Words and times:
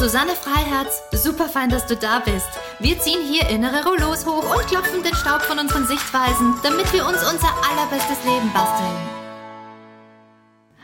Susanne 0.00 0.34
Freiherz. 0.34 1.02
Super 1.12 1.46
fein, 1.46 1.68
dass 1.68 1.86
du 1.86 1.94
da 1.94 2.20
bist. 2.20 2.48
Wir 2.78 2.98
ziehen 2.98 3.20
hier 3.22 3.46
innere 3.50 3.84
Rollos 3.84 4.24
hoch 4.24 4.56
und 4.56 4.66
klopfen 4.66 5.02
den 5.02 5.14
Staub 5.14 5.42
von 5.42 5.58
unseren 5.58 5.86
Sichtweisen, 5.86 6.54
damit 6.62 6.90
wir 6.94 7.06
uns 7.06 7.18
unser 7.18 7.52
allerbestes 7.70 8.24
Leben 8.24 8.50
basteln. 8.54 8.96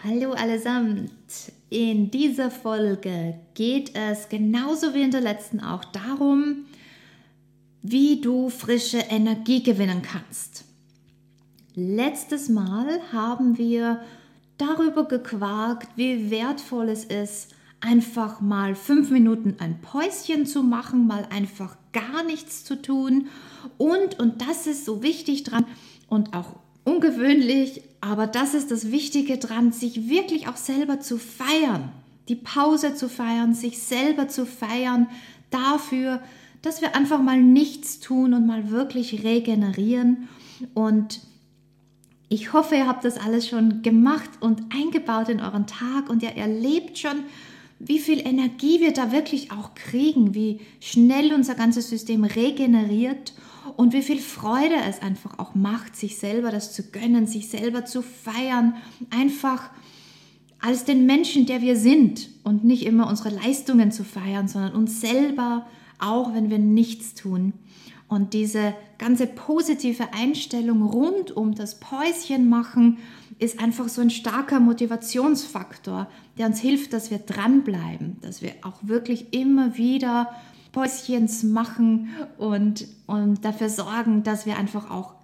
Hallo 0.04 0.32
allesamt. 0.32 1.10
In 1.70 2.10
dieser 2.10 2.50
Folge 2.50 3.40
geht 3.54 3.96
es 3.96 4.28
genauso 4.28 4.92
wie 4.92 5.04
in 5.04 5.12
der 5.12 5.22
letzten 5.22 5.60
auch 5.60 5.86
darum, 5.86 6.66
wie 7.80 8.20
du 8.20 8.50
frische 8.50 8.98
Energie 8.98 9.62
gewinnen 9.62 10.02
kannst. 10.02 10.64
Letztes 11.74 12.50
Mal 12.50 13.00
haben 13.14 13.56
wir 13.56 14.02
darüber 14.58 15.04
gequakt, 15.04 15.88
wie 15.96 16.30
wertvoll 16.30 16.90
es 16.90 17.06
ist, 17.06 17.55
einfach 17.86 18.40
mal 18.40 18.74
fünf 18.74 19.10
Minuten 19.10 19.56
ein 19.58 19.80
Päuschen 19.80 20.44
zu 20.44 20.62
machen, 20.62 21.06
mal 21.06 21.26
einfach 21.30 21.76
gar 21.92 22.24
nichts 22.24 22.64
zu 22.64 22.80
tun. 22.82 23.28
Und, 23.78 24.18
und 24.18 24.42
das 24.42 24.66
ist 24.66 24.84
so 24.84 25.02
wichtig 25.02 25.44
dran 25.44 25.64
und 26.08 26.34
auch 26.34 26.56
ungewöhnlich, 26.84 27.82
aber 28.00 28.26
das 28.26 28.54
ist 28.54 28.70
das 28.70 28.90
Wichtige 28.90 29.38
dran, 29.38 29.72
sich 29.72 30.08
wirklich 30.08 30.48
auch 30.48 30.56
selber 30.56 31.00
zu 31.00 31.18
feiern, 31.18 31.90
die 32.28 32.36
Pause 32.36 32.94
zu 32.94 33.08
feiern, 33.08 33.54
sich 33.54 33.78
selber 33.78 34.28
zu 34.28 34.46
feiern 34.46 35.08
dafür, 35.50 36.20
dass 36.62 36.82
wir 36.82 36.96
einfach 36.96 37.22
mal 37.22 37.40
nichts 37.40 38.00
tun 38.00 38.34
und 38.34 38.46
mal 38.46 38.70
wirklich 38.70 39.24
regenerieren. 39.24 40.28
Und 40.74 41.20
ich 42.28 42.52
hoffe, 42.52 42.74
ihr 42.74 42.86
habt 42.88 43.04
das 43.04 43.18
alles 43.18 43.48
schon 43.48 43.82
gemacht 43.82 44.30
und 44.40 44.62
eingebaut 44.74 45.28
in 45.28 45.40
euren 45.40 45.66
Tag 45.66 46.10
und 46.10 46.22
ihr 46.22 46.36
erlebt 46.36 46.98
schon, 46.98 47.24
wie 47.78 47.98
viel 47.98 48.26
Energie 48.26 48.80
wir 48.80 48.92
da 48.92 49.12
wirklich 49.12 49.52
auch 49.52 49.74
kriegen, 49.74 50.34
wie 50.34 50.60
schnell 50.80 51.32
unser 51.34 51.54
ganzes 51.54 51.90
System 51.90 52.24
regeneriert 52.24 53.34
und 53.76 53.92
wie 53.92 54.02
viel 54.02 54.18
Freude 54.18 54.76
es 54.88 55.02
einfach 55.02 55.38
auch 55.38 55.54
macht, 55.54 55.96
sich 55.96 56.18
selber 56.18 56.50
das 56.50 56.72
zu 56.72 56.90
gönnen, 56.90 57.26
sich 57.26 57.48
selber 57.48 57.84
zu 57.84 58.02
feiern, 58.02 58.76
einfach 59.10 59.70
als 60.58 60.84
den 60.84 61.04
Menschen, 61.04 61.46
der 61.46 61.60
wir 61.60 61.76
sind 61.76 62.30
und 62.44 62.64
nicht 62.64 62.86
immer 62.86 63.08
unsere 63.08 63.28
Leistungen 63.28 63.92
zu 63.92 64.04
feiern, 64.04 64.48
sondern 64.48 64.74
uns 64.74 65.00
selber, 65.00 65.66
auch 65.98 66.34
wenn 66.34 66.50
wir 66.50 66.58
nichts 66.58 67.14
tun. 67.14 67.52
Und 68.08 68.34
diese 68.34 68.74
ganze 68.98 69.26
positive 69.26 70.12
Einstellung 70.12 70.82
rund 70.82 71.32
um 71.32 71.54
das 71.54 71.80
Päuschen 71.80 72.48
machen 72.48 72.98
ist 73.38 73.60
einfach 73.60 73.88
so 73.88 74.00
ein 74.00 74.10
starker 74.10 74.60
Motivationsfaktor, 74.60 76.08
der 76.38 76.46
uns 76.46 76.60
hilft, 76.60 76.92
dass 76.92 77.10
wir 77.10 77.18
dranbleiben, 77.18 78.18
dass 78.20 78.42
wir 78.42 78.52
auch 78.62 78.78
wirklich 78.82 79.34
immer 79.34 79.76
wieder 79.76 80.30
Päuschens 80.72 81.42
machen 81.42 82.10
und, 82.38 82.86
und 83.06 83.44
dafür 83.44 83.68
sorgen, 83.68 84.22
dass 84.22 84.46
wir 84.46 84.56
einfach 84.56 84.90
auch 84.90 85.14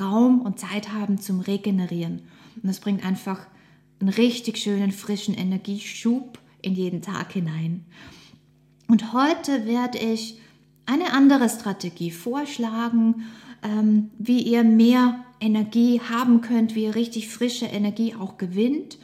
Raum 0.00 0.40
und 0.40 0.58
Zeit 0.58 0.92
haben 0.92 1.18
zum 1.18 1.40
Regenerieren. 1.40 2.22
Und 2.56 2.64
das 2.64 2.80
bringt 2.80 3.04
einfach 3.04 3.46
einen 4.00 4.08
richtig 4.08 4.58
schönen, 4.58 4.90
frischen 4.90 5.34
Energieschub 5.34 6.38
in 6.60 6.74
jeden 6.74 7.02
Tag 7.02 7.32
hinein. 7.32 7.84
Und 8.88 9.12
heute 9.12 9.66
werde 9.66 9.98
ich 9.98 10.38
eine 10.92 11.12
andere 11.12 11.48
Strategie 11.48 12.10
vorschlagen, 12.10 13.24
ähm, 13.62 14.10
wie 14.18 14.42
ihr 14.42 14.64
mehr 14.64 15.24
Energie 15.40 16.00
haben 16.00 16.40
könnt, 16.40 16.74
wie 16.74 16.84
ihr 16.84 16.94
richtig 16.94 17.28
frische 17.28 17.66
Energie 17.66 18.14
auch 18.14 18.36
gewinnt. 18.36 18.98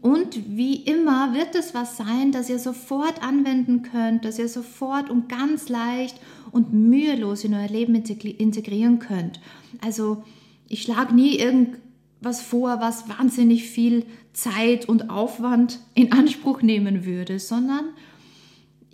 Und 0.00 0.56
wie 0.56 0.76
immer 0.76 1.34
wird 1.34 1.54
es 1.54 1.74
was 1.74 1.98
sein, 1.98 2.32
das 2.32 2.48
ihr 2.48 2.58
sofort 2.58 3.22
anwenden 3.22 3.82
könnt, 3.82 4.24
das 4.24 4.38
ihr 4.38 4.48
sofort 4.48 5.10
und 5.10 5.28
ganz 5.28 5.68
leicht 5.68 6.18
und 6.52 6.72
mühelos 6.72 7.44
in 7.44 7.52
euer 7.52 7.68
Leben 7.68 7.94
integrieren 7.94 8.98
könnt. 8.98 9.40
Also 9.82 10.24
ich 10.68 10.82
schlage 10.82 11.14
nie 11.14 11.36
irgendwas 11.36 12.40
vor, 12.40 12.80
was 12.80 13.08
wahnsinnig 13.08 13.64
viel 13.64 14.06
Zeit 14.32 14.88
und 14.88 15.10
Aufwand 15.10 15.80
in 15.94 16.12
Anspruch 16.12 16.62
nehmen 16.62 17.04
würde, 17.04 17.38
sondern 17.38 17.84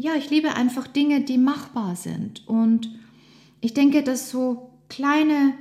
ja, 0.01 0.15
ich 0.15 0.31
liebe 0.31 0.55
einfach 0.55 0.87
Dinge, 0.87 1.21
die 1.21 1.37
machbar 1.37 1.95
sind. 1.95 2.49
Und 2.49 2.91
ich 3.61 3.75
denke, 3.75 4.03
dass 4.03 4.31
so 4.31 4.71
kleine 4.89 5.53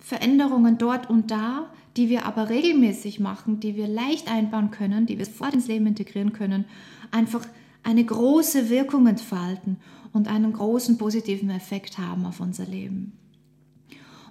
Veränderungen 0.00 0.76
dort 0.76 1.08
und 1.08 1.30
da, 1.30 1.70
die 1.96 2.08
wir 2.08 2.26
aber 2.26 2.48
regelmäßig 2.48 3.20
machen, 3.20 3.60
die 3.60 3.76
wir 3.76 3.86
leicht 3.86 4.30
einbauen 4.30 4.72
können, 4.72 5.06
die 5.06 5.18
wir 5.18 5.24
sofort 5.24 5.54
ins 5.54 5.68
Leben 5.68 5.86
integrieren 5.86 6.32
können, 6.32 6.64
einfach 7.12 7.46
eine 7.84 8.04
große 8.04 8.70
Wirkung 8.70 9.06
entfalten 9.06 9.76
und 10.12 10.26
einen 10.26 10.52
großen 10.52 10.98
positiven 10.98 11.50
Effekt 11.50 11.96
haben 11.98 12.26
auf 12.26 12.40
unser 12.40 12.64
Leben. 12.66 13.12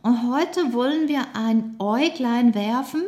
Und 0.01 0.29
heute 0.29 0.73
wollen 0.73 1.07
wir 1.07 1.27
ein 1.33 1.75
Äuglein 1.79 2.55
werfen 2.55 3.03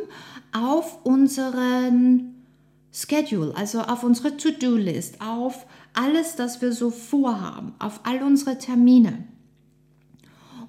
auf 0.52 1.04
unseren 1.04 2.42
Schedule, 2.90 3.54
also 3.56 3.80
auf 3.80 4.02
unsere 4.02 4.36
To-Do-List, 4.36 5.20
auf 5.20 5.66
alles, 5.94 6.36
das 6.36 6.60
wir 6.60 6.72
so 6.72 6.90
vorhaben, 6.90 7.74
auf 7.78 8.00
all 8.04 8.22
unsere 8.22 8.58
Termine. 8.58 9.24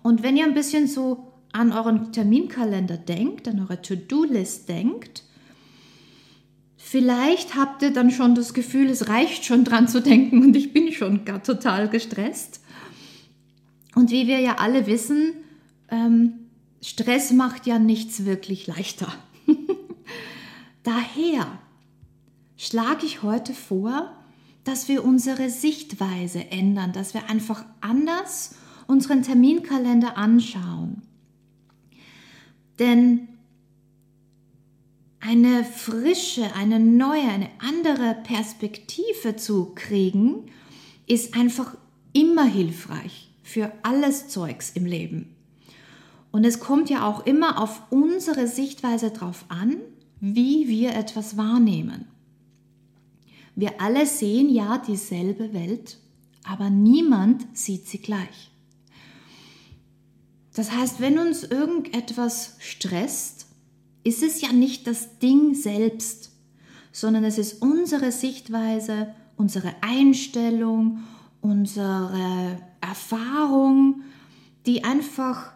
Und 0.02 0.22
wenn 0.22 0.38
ihr 0.38 0.46
ein 0.46 0.54
bisschen 0.54 0.88
so 0.88 1.34
an 1.54 1.72
euren 1.72 2.12
Terminkalender 2.12 2.98
denkt, 2.98 3.48
an 3.48 3.62
eure 3.62 3.82
To-Do-List 3.82 4.68
denkt, 4.68 5.24
vielleicht 6.76 7.56
habt 7.56 7.82
ihr 7.84 7.94
dann 7.94 8.12
schon 8.12 8.36
das 8.36 8.54
Gefühl, 8.54 8.90
es 8.90 9.08
reicht 9.08 9.46
schon 9.46 9.64
dran 9.64 9.88
zu 9.88 10.02
denken 10.02 10.44
und 10.44 10.56
ich 10.56 10.74
bin 10.74 10.92
schon 10.92 11.26
gar 11.26 11.42
total 11.42 11.90
gestresst. 11.90 12.60
Und 13.96 14.12
wie 14.12 14.28
wir 14.28 14.40
ja 14.40 14.56
alle 14.56 14.88
wissen, 14.88 15.34
ähm, 15.90 16.34
Stress 16.82 17.32
macht 17.32 17.66
ja 17.66 17.80
nichts 17.80 18.26
wirklich 18.26 18.68
leichter. 18.68 19.08
Daher 20.84 21.48
schlage 22.58 23.06
ich 23.06 23.24
heute 23.24 23.54
vor, 23.54 24.12
dass 24.63 24.88
wir 24.88 25.03
unsere 25.03 25.50
Sichtweise 25.50 26.51
ändern, 26.51 26.94
dass 26.94 27.13
wir 27.13 27.29
einfach 27.29 27.66
anders 27.81 28.56
unseren 28.88 29.24
Terminkalender 29.24 30.18
anschauen. 30.18 31.01
Denn 32.79 33.28
eine 35.19 35.63
frische, 35.63 36.53
eine 36.56 36.79
neue, 36.79 37.28
eine 37.28 37.50
andere 37.59 38.18
Perspektive 38.24 39.35
zu 39.35 39.74
kriegen, 39.74 40.47
ist 41.07 41.35
einfach 41.35 41.75
immer 42.13 42.45
hilfreich 42.45 43.30
für 43.41 43.72
alles 43.84 44.28
Zeugs 44.28 44.72
im 44.72 44.85
Leben. 44.85 45.35
Und 46.31 46.45
es 46.45 46.59
kommt 46.59 46.90
ja 46.90 47.07
auch 47.07 47.25
immer 47.25 47.62
auf 47.62 47.84
unsere 47.90 48.47
Sichtweise 48.47 49.12
drauf 49.12 49.45
an, 49.50 49.78
wie 50.19 50.68
wir 50.68 50.95
etwas 50.95 51.38
wahrnehmen. 51.38 52.07
Wir 53.56 53.81
alle 53.81 54.06
sehen 54.06 54.50
ja 54.50 54.78
dieselbe 54.80 55.53
Welt, 55.53 56.00
aber 56.44 56.69
niemand 56.69 57.58
sieht 57.58 57.88
sie 57.88 58.00
gleich. 58.00 58.52
Das 60.53 60.72
heißt, 60.72 61.00
wenn 61.00 61.18
uns 61.18 61.44
irgendetwas 61.44 62.56
stresst, 62.59 63.47
ist 64.04 64.22
es 64.22 64.42
ja 64.42 64.51
nicht 64.51 64.88
das 64.88 65.19
Ding 65.19 65.56
selbst, 65.56 66.31
sondern 66.92 67.24
es 67.24 67.38
ist 67.38 67.62
unsere 67.62 68.12
Sichtweise, 68.12 69.13
unsere 69.36 69.74
Einstellung, 69.81 71.00
unsere 71.42 72.60
Erfahrung, 72.81 74.04
die 74.66 74.83
einfach 74.83 75.54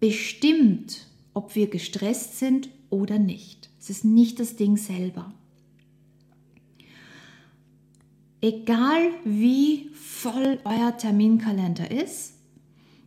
bestimmt, 0.00 1.06
ob 1.34 1.54
wir 1.54 1.68
gestresst 1.68 2.38
sind 2.38 2.70
oder 2.88 3.18
nicht. 3.18 3.68
Es 3.78 3.90
ist 3.90 4.04
nicht 4.04 4.40
das 4.40 4.56
Ding 4.56 4.76
selber. 4.76 5.32
Egal 8.46 9.10
wie 9.24 9.90
voll 9.92 10.60
euer 10.62 10.96
Terminkalender 10.96 11.90
ist, 11.90 12.34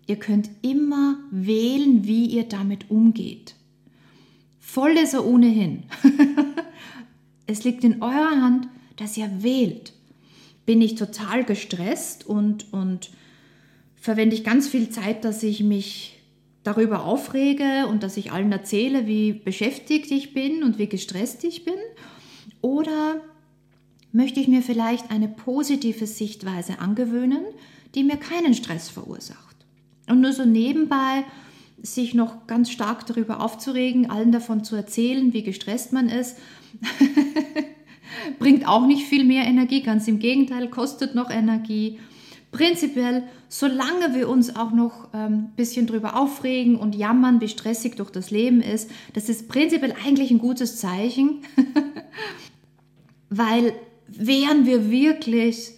ihr 0.05 0.17
könnt 0.17 0.49
immer 0.61 1.17
wählen, 1.31 2.05
wie 2.05 2.25
ihr 2.25 2.43
damit 2.43 2.91
umgeht. 2.91 3.55
Voll 4.59 4.97
ist 4.97 5.13
er 5.13 5.25
ohnehin. 5.25 5.83
es 7.47 7.63
liegt 7.63 7.85
in 7.85 8.01
eurer 8.01 8.41
Hand, 8.41 8.67
dass 8.97 9.15
ihr 9.15 9.29
wählt. 9.41 9.93
Bin 10.65 10.81
ich 10.81 10.95
total 10.95 11.45
gestresst 11.45 12.27
und, 12.27 12.73
und 12.73 13.09
verwende 13.95 14.35
ich 14.35 14.43
ganz 14.43 14.67
viel 14.67 14.89
Zeit, 14.89 15.23
dass 15.23 15.41
ich 15.41 15.63
mich 15.63 16.19
darüber 16.63 17.05
aufrege 17.05 17.87
und 17.87 18.03
dass 18.03 18.17
ich 18.17 18.33
allen 18.33 18.51
erzähle, 18.51 19.07
wie 19.07 19.31
beschäftigt 19.31 20.11
ich 20.11 20.33
bin 20.33 20.63
und 20.63 20.77
wie 20.79 20.87
gestresst 20.87 21.45
ich 21.45 21.63
bin? 21.63 21.79
Oder 22.59 23.21
möchte 24.11 24.39
ich 24.39 24.47
mir 24.47 24.61
vielleicht 24.61 25.11
eine 25.11 25.27
positive 25.27 26.07
Sichtweise 26.07 26.79
angewöhnen, 26.79 27.41
die 27.95 28.03
mir 28.03 28.17
keinen 28.17 28.53
Stress 28.53 28.89
verursacht? 28.89 29.55
Und 30.07 30.21
nur 30.21 30.33
so 30.33 30.45
nebenbei 30.45 31.23
sich 31.81 32.13
noch 32.13 32.47
ganz 32.47 32.71
stark 32.71 33.05
darüber 33.05 33.41
aufzuregen, 33.41 34.09
allen 34.09 34.31
davon 34.31 34.63
zu 34.63 34.75
erzählen, 34.75 35.33
wie 35.33 35.43
gestresst 35.43 35.93
man 35.93 36.09
ist, 36.09 36.37
bringt 38.39 38.67
auch 38.67 38.85
nicht 38.85 39.07
viel 39.07 39.23
mehr 39.23 39.45
Energie, 39.45 39.81
ganz 39.81 40.07
im 40.07 40.19
Gegenteil, 40.19 40.69
kostet 40.69 41.15
noch 41.15 41.29
Energie. 41.29 41.99
Prinzipiell, 42.51 43.23
solange 43.47 44.15
wir 44.15 44.27
uns 44.27 44.55
auch 44.55 44.71
noch 44.71 45.13
ein 45.13 45.33
ähm, 45.33 45.49
bisschen 45.55 45.85
drüber 45.85 46.19
aufregen 46.19 46.75
und 46.75 46.95
jammern, 46.95 47.41
wie 47.41 47.47
stressig 47.47 47.95
doch 47.95 48.09
das 48.09 48.31
Leben 48.31 48.61
ist, 48.61 48.89
das 49.13 49.29
ist 49.29 49.47
prinzipiell 49.47 49.93
eigentlich 50.05 50.31
ein 50.31 50.39
gutes 50.39 50.77
Zeichen, 50.77 51.41
weil 53.29 53.73
wären 54.17 54.65
wir 54.65 54.89
wirklich 54.89 55.71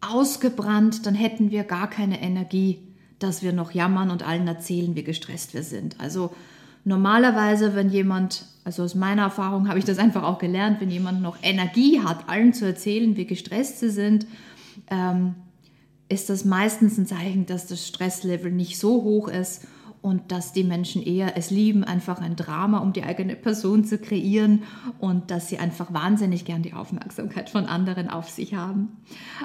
ausgebrannt, 0.00 1.06
dann 1.06 1.14
hätten 1.14 1.50
wir 1.50 1.64
gar 1.64 1.88
keine 1.88 2.20
Energie, 2.20 2.78
dass 3.18 3.42
wir 3.42 3.52
noch 3.52 3.72
jammern 3.72 4.10
und 4.10 4.26
allen 4.26 4.48
erzählen, 4.48 4.96
wie 4.96 5.04
gestresst 5.04 5.54
wir 5.54 5.62
sind. 5.62 6.00
Also 6.00 6.32
normalerweise, 6.84 7.74
wenn 7.74 7.90
jemand, 7.90 8.46
also 8.64 8.82
aus 8.82 8.94
meiner 8.94 9.22
Erfahrung 9.22 9.68
habe 9.68 9.78
ich 9.78 9.84
das 9.84 9.98
einfach 9.98 10.24
auch 10.24 10.38
gelernt, 10.38 10.80
wenn 10.80 10.90
jemand 10.90 11.22
noch 11.22 11.36
Energie 11.42 12.00
hat, 12.00 12.28
allen 12.28 12.52
zu 12.52 12.66
erzählen, 12.66 13.16
wie 13.16 13.26
gestresst 13.26 13.78
sie 13.78 13.90
sind, 13.90 14.26
ähm, 14.90 15.34
ist 16.08 16.28
das 16.28 16.44
meistens 16.44 16.98
ein 16.98 17.06
Zeichen, 17.06 17.46
dass 17.46 17.66
das 17.66 17.86
Stresslevel 17.86 18.50
nicht 18.50 18.78
so 18.78 19.02
hoch 19.02 19.28
ist 19.28 19.66
und 20.02 20.30
dass 20.32 20.52
die 20.52 20.64
Menschen 20.64 21.00
eher 21.00 21.36
es 21.36 21.50
lieben, 21.50 21.84
einfach 21.84 22.20
ein 22.20 22.34
Drama 22.36 22.78
um 22.78 22.92
die 22.92 23.04
eigene 23.04 23.36
Person 23.36 23.84
zu 23.84 23.98
kreieren 23.98 24.64
und 24.98 25.30
dass 25.30 25.48
sie 25.48 25.58
einfach 25.58 25.94
wahnsinnig 25.94 26.44
gern 26.44 26.62
die 26.62 26.74
Aufmerksamkeit 26.74 27.48
von 27.48 27.66
anderen 27.66 28.10
auf 28.10 28.28
sich 28.28 28.54
haben. 28.54 28.88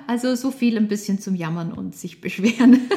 Also 0.07 0.33
so 0.35 0.49
viel 0.49 0.75
ein 0.75 0.87
bisschen 0.87 1.19
zum 1.19 1.35
Jammern 1.35 1.71
und 1.71 1.95
sich 1.95 2.21
beschweren. 2.21 2.79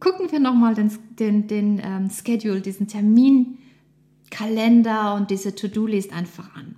Gucken 0.00 0.32
wir 0.32 0.40
nochmal 0.40 0.74
den, 0.74 0.90
den, 1.18 1.46
den 1.46 1.78
ähm, 1.84 2.08
Schedule, 2.10 2.62
diesen 2.62 2.88
Terminkalender 2.88 5.14
und 5.14 5.30
diese 5.30 5.54
To-Do-List 5.54 6.14
einfach 6.14 6.56
an. 6.56 6.76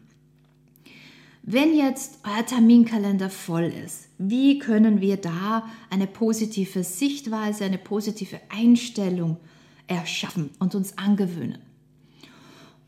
Wenn 1.53 1.75
jetzt 1.75 2.21
euer 2.23 2.47
Terminkalender 2.47 3.29
voll 3.29 3.73
ist, 3.85 4.09
wie 4.19 4.61
können 4.61 5.01
wir 5.01 5.17
da 5.17 5.65
eine 5.91 6.07
positive 6.07 6.85
Sichtweise, 6.85 7.65
eine 7.65 7.79
positive 7.79 8.41
Einstellung 8.51 9.37
erschaffen 9.89 10.51
und 10.61 10.77
uns 10.77 10.97
angewöhnen? 10.97 11.59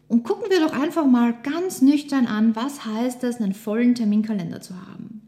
Und 0.07 0.23
gucken 0.23 0.49
wir 0.49 0.61
doch 0.61 0.73
einfach 0.73 1.05
mal 1.07 1.35
ganz 1.43 1.83
nüchtern 1.83 2.29
an, 2.29 2.55
was 2.55 2.87
heißt 2.87 3.25
es, 3.25 3.41
einen 3.41 3.53
vollen 3.53 3.97
Terminkalender 3.97 4.61
zu 4.61 4.77
haben. 4.77 5.27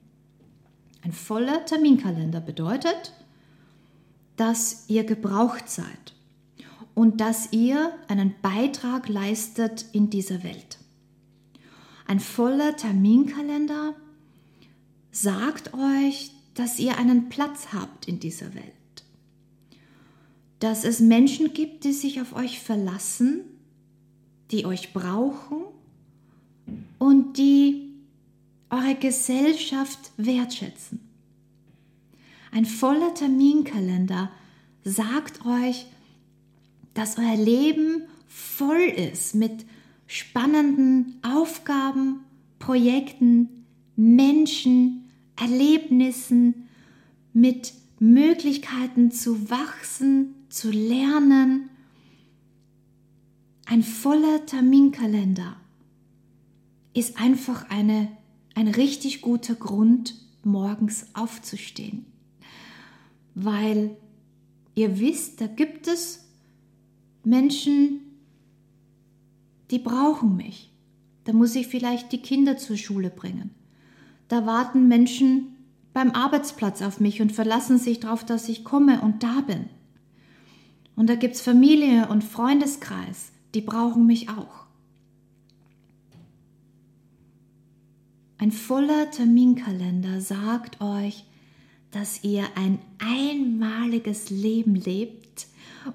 Ein 1.02 1.10
voller 1.10 1.64
Terminkalender 1.64 2.40
bedeutet, 2.40 3.14
dass 4.36 4.84
ihr 4.86 5.02
gebraucht 5.02 5.68
seid 5.68 6.14
und 6.94 7.20
dass 7.20 7.52
ihr 7.52 7.94
einen 8.06 8.36
Beitrag 8.42 9.08
leistet 9.08 9.86
in 9.90 10.08
dieser 10.08 10.44
Welt. 10.44 10.78
Ein 12.06 12.20
voller 12.20 12.76
Terminkalender 12.76 13.94
sagt 15.10 15.72
euch, 15.74 16.32
dass 16.54 16.78
ihr 16.78 16.98
einen 16.98 17.28
Platz 17.28 17.68
habt 17.72 18.06
in 18.06 18.20
dieser 18.20 18.54
Welt. 18.54 18.72
Dass 20.58 20.84
es 20.84 21.00
Menschen 21.00 21.52
gibt, 21.52 21.84
die 21.84 21.92
sich 21.92 22.20
auf 22.20 22.34
euch 22.34 22.60
verlassen, 22.60 23.40
die 24.50 24.66
euch 24.66 24.92
brauchen 24.92 25.64
und 26.98 27.38
die 27.38 27.92
eure 28.70 28.94
Gesellschaft 28.94 30.12
wertschätzen. 30.16 31.00
Ein 32.52 32.64
voller 32.66 33.14
Terminkalender 33.14 34.30
sagt 34.84 35.44
euch, 35.44 35.86
dass 36.92 37.18
euer 37.18 37.36
Leben 37.36 38.02
voll 38.28 38.82
ist 38.82 39.34
mit 39.34 39.64
spannenden 40.06 41.18
Aufgaben, 41.22 42.20
Projekten, 42.58 43.66
Menschen, 43.96 45.10
Erlebnissen, 45.36 46.68
mit 47.32 47.74
Möglichkeiten 47.98 49.10
zu 49.10 49.50
wachsen, 49.50 50.34
zu 50.48 50.70
lernen. 50.70 51.70
Ein 53.66 53.82
voller 53.82 54.46
Terminkalender 54.46 55.56
ist 56.92 57.18
einfach 57.20 57.68
eine, 57.70 58.08
ein 58.54 58.68
richtig 58.68 59.20
guter 59.20 59.54
Grund, 59.54 60.14
morgens 60.44 61.06
aufzustehen. 61.14 62.06
Weil 63.34 63.96
ihr 64.74 65.00
wisst, 65.00 65.40
da 65.40 65.46
gibt 65.46 65.88
es 65.88 66.24
Menschen, 67.24 68.00
die 69.74 69.80
brauchen 69.80 70.36
mich. 70.36 70.70
Da 71.24 71.32
muss 71.32 71.56
ich 71.56 71.66
vielleicht 71.66 72.12
die 72.12 72.22
Kinder 72.22 72.56
zur 72.56 72.76
Schule 72.76 73.10
bringen. 73.10 73.50
Da 74.28 74.46
warten 74.46 74.86
Menschen 74.86 75.56
beim 75.92 76.12
Arbeitsplatz 76.12 76.80
auf 76.80 77.00
mich 77.00 77.20
und 77.20 77.32
verlassen 77.32 77.76
sich 77.78 77.98
darauf, 77.98 78.24
dass 78.24 78.48
ich 78.48 78.62
komme 78.62 79.00
und 79.00 79.24
da 79.24 79.40
bin. 79.40 79.64
Und 80.94 81.10
da 81.10 81.16
gibt 81.16 81.34
es 81.34 81.40
Familie 81.40 82.06
und 82.06 82.22
Freundeskreis, 82.22 83.32
die 83.56 83.62
brauchen 83.62 84.06
mich 84.06 84.28
auch. 84.28 84.66
Ein 88.38 88.52
voller 88.52 89.10
Terminkalender 89.10 90.20
sagt 90.20 90.80
euch, 90.80 91.24
dass 91.90 92.22
ihr 92.22 92.44
ein 92.54 92.78
einmaliges 93.00 94.30
Leben 94.30 94.76
lebt 94.76 95.48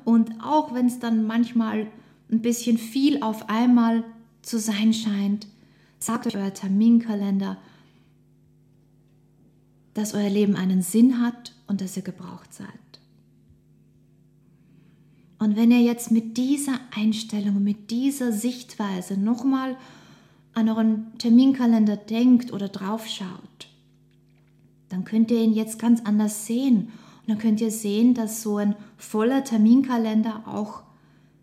und 0.04 0.44
auch 0.44 0.74
wenn 0.74 0.88
es 0.88 1.00
dann 1.00 1.26
manchmal 1.26 1.88
ein 2.32 2.42
bisschen 2.42 2.78
viel 2.78 3.22
auf 3.22 3.50
einmal 3.50 4.04
zu 4.42 4.60
sein 4.60 4.94
scheint, 4.94 5.48
sagt 6.00 6.28
euch 6.28 6.38
euer 6.38 6.54
Terminkalender, 6.54 7.58
dass 9.94 10.14
euer 10.14 10.30
Leben 10.30 10.56
einen 10.56 10.82
Sinn 10.82 11.22
hat 11.22 11.54
und 11.68 11.82
dass 11.82 11.98
ihr 11.98 12.04
gebraucht 12.04 12.54
seid. 12.54 12.68
Und 15.40 15.56
wenn 15.56 15.72
ihr 15.72 15.82
jetzt 15.82 16.12
mit 16.12 16.38
dieser 16.38 16.80
Einstellung, 16.96 17.64
mit 17.64 17.92
dieser 17.92 18.32
Sichtweise 18.32 19.18
nochmal 19.18 19.78
an 20.54 20.68
euren 20.68 21.18
Terminkalender 21.18 21.96
denkt 21.96 22.52
oder 22.52 22.68
draufschaut, 22.68 23.70
dann 24.90 25.06
könnt 25.06 25.32
ihr 25.32 25.42
ihn 25.42 25.54
jetzt 25.54 25.80
ganz 25.80 26.02
anders 26.04 26.46
sehen. 26.46 26.90
Und 27.22 27.30
dann 27.30 27.38
könnt 27.38 27.62
ihr 27.62 27.72
sehen, 27.72 28.14
dass 28.14 28.42
so 28.42 28.58
ein 28.58 28.76
voller 28.98 29.44
Terminkalender 29.44 30.44
auch 30.46 30.84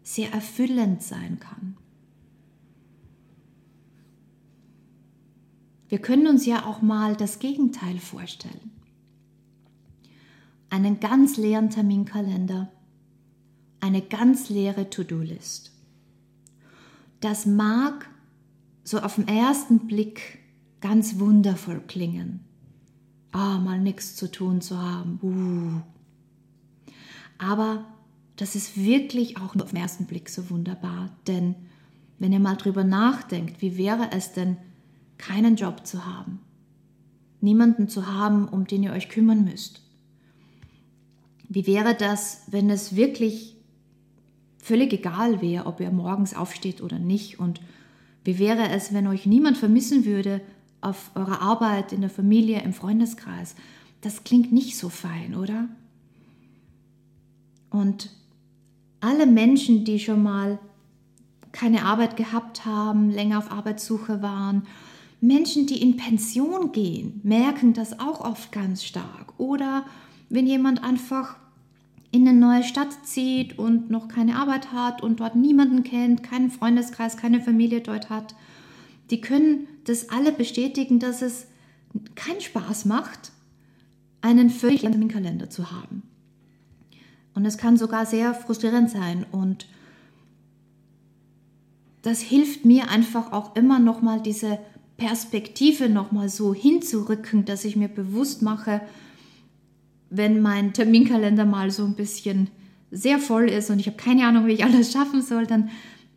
sehr 0.06 0.32
erfüllend 0.32 1.02
sein 1.02 1.40
kann. 1.40 1.76
Wir 5.88 5.98
können 5.98 6.28
uns 6.28 6.46
ja 6.46 6.64
auch 6.64 6.80
mal 6.80 7.16
das 7.16 7.40
Gegenteil 7.40 7.98
vorstellen. 7.98 8.70
Einen 10.70 11.00
ganz 11.00 11.36
leeren 11.36 11.70
Terminkalender, 11.70 12.70
eine 13.80 14.00
ganz 14.00 14.48
leere 14.48 14.88
To-Do-List. 14.90 15.72
Das 17.18 17.44
mag 17.44 18.08
so 18.84 19.00
auf 19.00 19.16
den 19.16 19.26
ersten 19.26 19.88
Blick 19.88 20.38
ganz 20.80 21.18
wundervoll 21.18 21.80
klingen. 21.80 22.44
Ah, 23.32 23.58
mal 23.58 23.80
nichts 23.80 24.14
zu 24.14 24.30
tun 24.30 24.60
zu 24.60 24.80
haben. 24.80 25.18
Uh. 25.20 25.82
Aber 27.38 27.84
das 28.36 28.54
ist 28.54 28.76
wirklich 28.76 29.38
auch 29.38 29.56
auf 29.56 29.70
den 29.70 29.80
ersten 29.80 30.06
Blick 30.06 30.28
so 30.28 30.50
wunderbar. 30.50 31.10
Denn 31.26 31.54
wenn 32.18 32.32
ihr 32.32 32.40
mal 32.40 32.56
drüber 32.56 32.84
nachdenkt, 32.84 33.62
wie 33.62 33.76
wäre 33.76 34.10
es 34.12 34.32
denn, 34.32 34.56
keinen 35.18 35.56
Job 35.56 35.86
zu 35.86 36.04
haben? 36.04 36.40
Niemanden 37.40 37.88
zu 37.88 38.06
haben, 38.06 38.48
um 38.48 38.66
den 38.66 38.82
ihr 38.82 38.92
euch 38.92 39.08
kümmern 39.08 39.44
müsst? 39.44 39.80
Wie 41.48 41.66
wäre 41.66 41.94
das, 41.94 42.42
wenn 42.48 42.70
es 42.70 42.96
wirklich 42.96 43.56
völlig 44.58 44.92
egal 44.92 45.40
wäre, 45.40 45.66
ob 45.66 45.80
ihr 45.80 45.90
morgens 45.90 46.34
aufsteht 46.34 46.82
oder 46.82 46.98
nicht? 46.98 47.38
Und 47.38 47.60
wie 48.24 48.38
wäre 48.38 48.68
es, 48.68 48.92
wenn 48.92 49.06
euch 49.06 49.26
niemand 49.26 49.56
vermissen 49.56 50.04
würde 50.04 50.40
auf 50.80 51.10
eurer 51.14 51.40
Arbeit, 51.40 51.92
in 51.92 52.00
der 52.00 52.10
Familie, 52.10 52.60
im 52.62 52.72
Freundeskreis? 52.72 53.54
Das 54.00 54.24
klingt 54.24 54.52
nicht 54.52 54.76
so 54.76 54.88
fein, 54.88 55.36
oder? 55.36 55.68
Und 57.70 58.10
alle 59.00 59.26
Menschen, 59.26 59.84
die 59.84 59.98
schon 59.98 60.22
mal 60.22 60.58
keine 61.52 61.84
Arbeit 61.84 62.16
gehabt 62.16 62.64
haben, 62.64 63.10
länger 63.10 63.38
auf 63.38 63.50
Arbeitssuche 63.50 64.22
waren, 64.22 64.66
Menschen, 65.20 65.66
die 65.66 65.80
in 65.80 65.96
Pension 65.96 66.72
gehen, 66.72 67.20
merken 67.22 67.72
das 67.72 67.98
auch 67.98 68.20
oft 68.20 68.52
ganz 68.52 68.84
stark. 68.84 69.32
Oder 69.38 69.84
wenn 70.28 70.46
jemand 70.46 70.84
einfach 70.84 71.36
in 72.10 72.28
eine 72.28 72.38
neue 72.38 72.62
Stadt 72.62 72.92
zieht 73.04 73.58
und 73.58 73.90
noch 73.90 74.08
keine 74.08 74.36
Arbeit 74.36 74.72
hat 74.72 75.02
und 75.02 75.20
dort 75.20 75.36
niemanden 75.36 75.82
kennt, 75.82 76.22
keinen 76.22 76.50
Freundeskreis, 76.50 77.16
keine 77.16 77.40
Familie 77.40 77.80
dort 77.80 78.10
hat, 78.10 78.34
die 79.10 79.20
können 79.20 79.66
das 79.84 80.10
alle 80.10 80.32
bestätigen, 80.32 80.98
dass 80.98 81.22
es 81.22 81.46
keinen 82.14 82.40
Spaß 82.40 82.84
macht, 82.84 83.32
einen 84.20 84.50
völlig 84.50 84.82
leeren 84.82 85.08
Kalender 85.08 85.48
zu 85.48 85.70
haben. 85.70 86.02
Und 87.36 87.44
es 87.44 87.58
kann 87.58 87.76
sogar 87.76 88.06
sehr 88.06 88.32
frustrierend 88.34 88.90
sein 88.90 89.26
und 89.30 89.66
das 92.00 92.20
hilft 92.20 92.64
mir 92.64 92.88
einfach 92.88 93.30
auch 93.30 93.54
immer 93.56 93.78
noch 93.78 94.00
mal 94.00 94.22
diese 94.22 94.58
Perspektive 94.96 95.90
noch 95.90 96.12
mal 96.12 96.30
so 96.30 96.54
hinzurücken, 96.54 97.44
dass 97.44 97.66
ich 97.66 97.76
mir 97.76 97.88
bewusst 97.88 98.40
mache, 98.40 98.80
wenn 100.08 100.40
mein 100.40 100.72
Terminkalender 100.72 101.44
mal 101.44 101.70
so 101.70 101.84
ein 101.84 101.94
bisschen 101.94 102.48
sehr 102.90 103.18
voll 103.18 103.50
ist 103.50 103.68
und 103.68 103.80
ich 103.80 103.86
habe 103.86 103.98
keine 103.98 104.26
Ahnung, 104.26 104.46
wie 104.46 104.52
ich 104.52 104.64
alles 104.64 104.92
schaffen 104.92 105.20
soll, 105.20 105.46
dann 105.46 105.68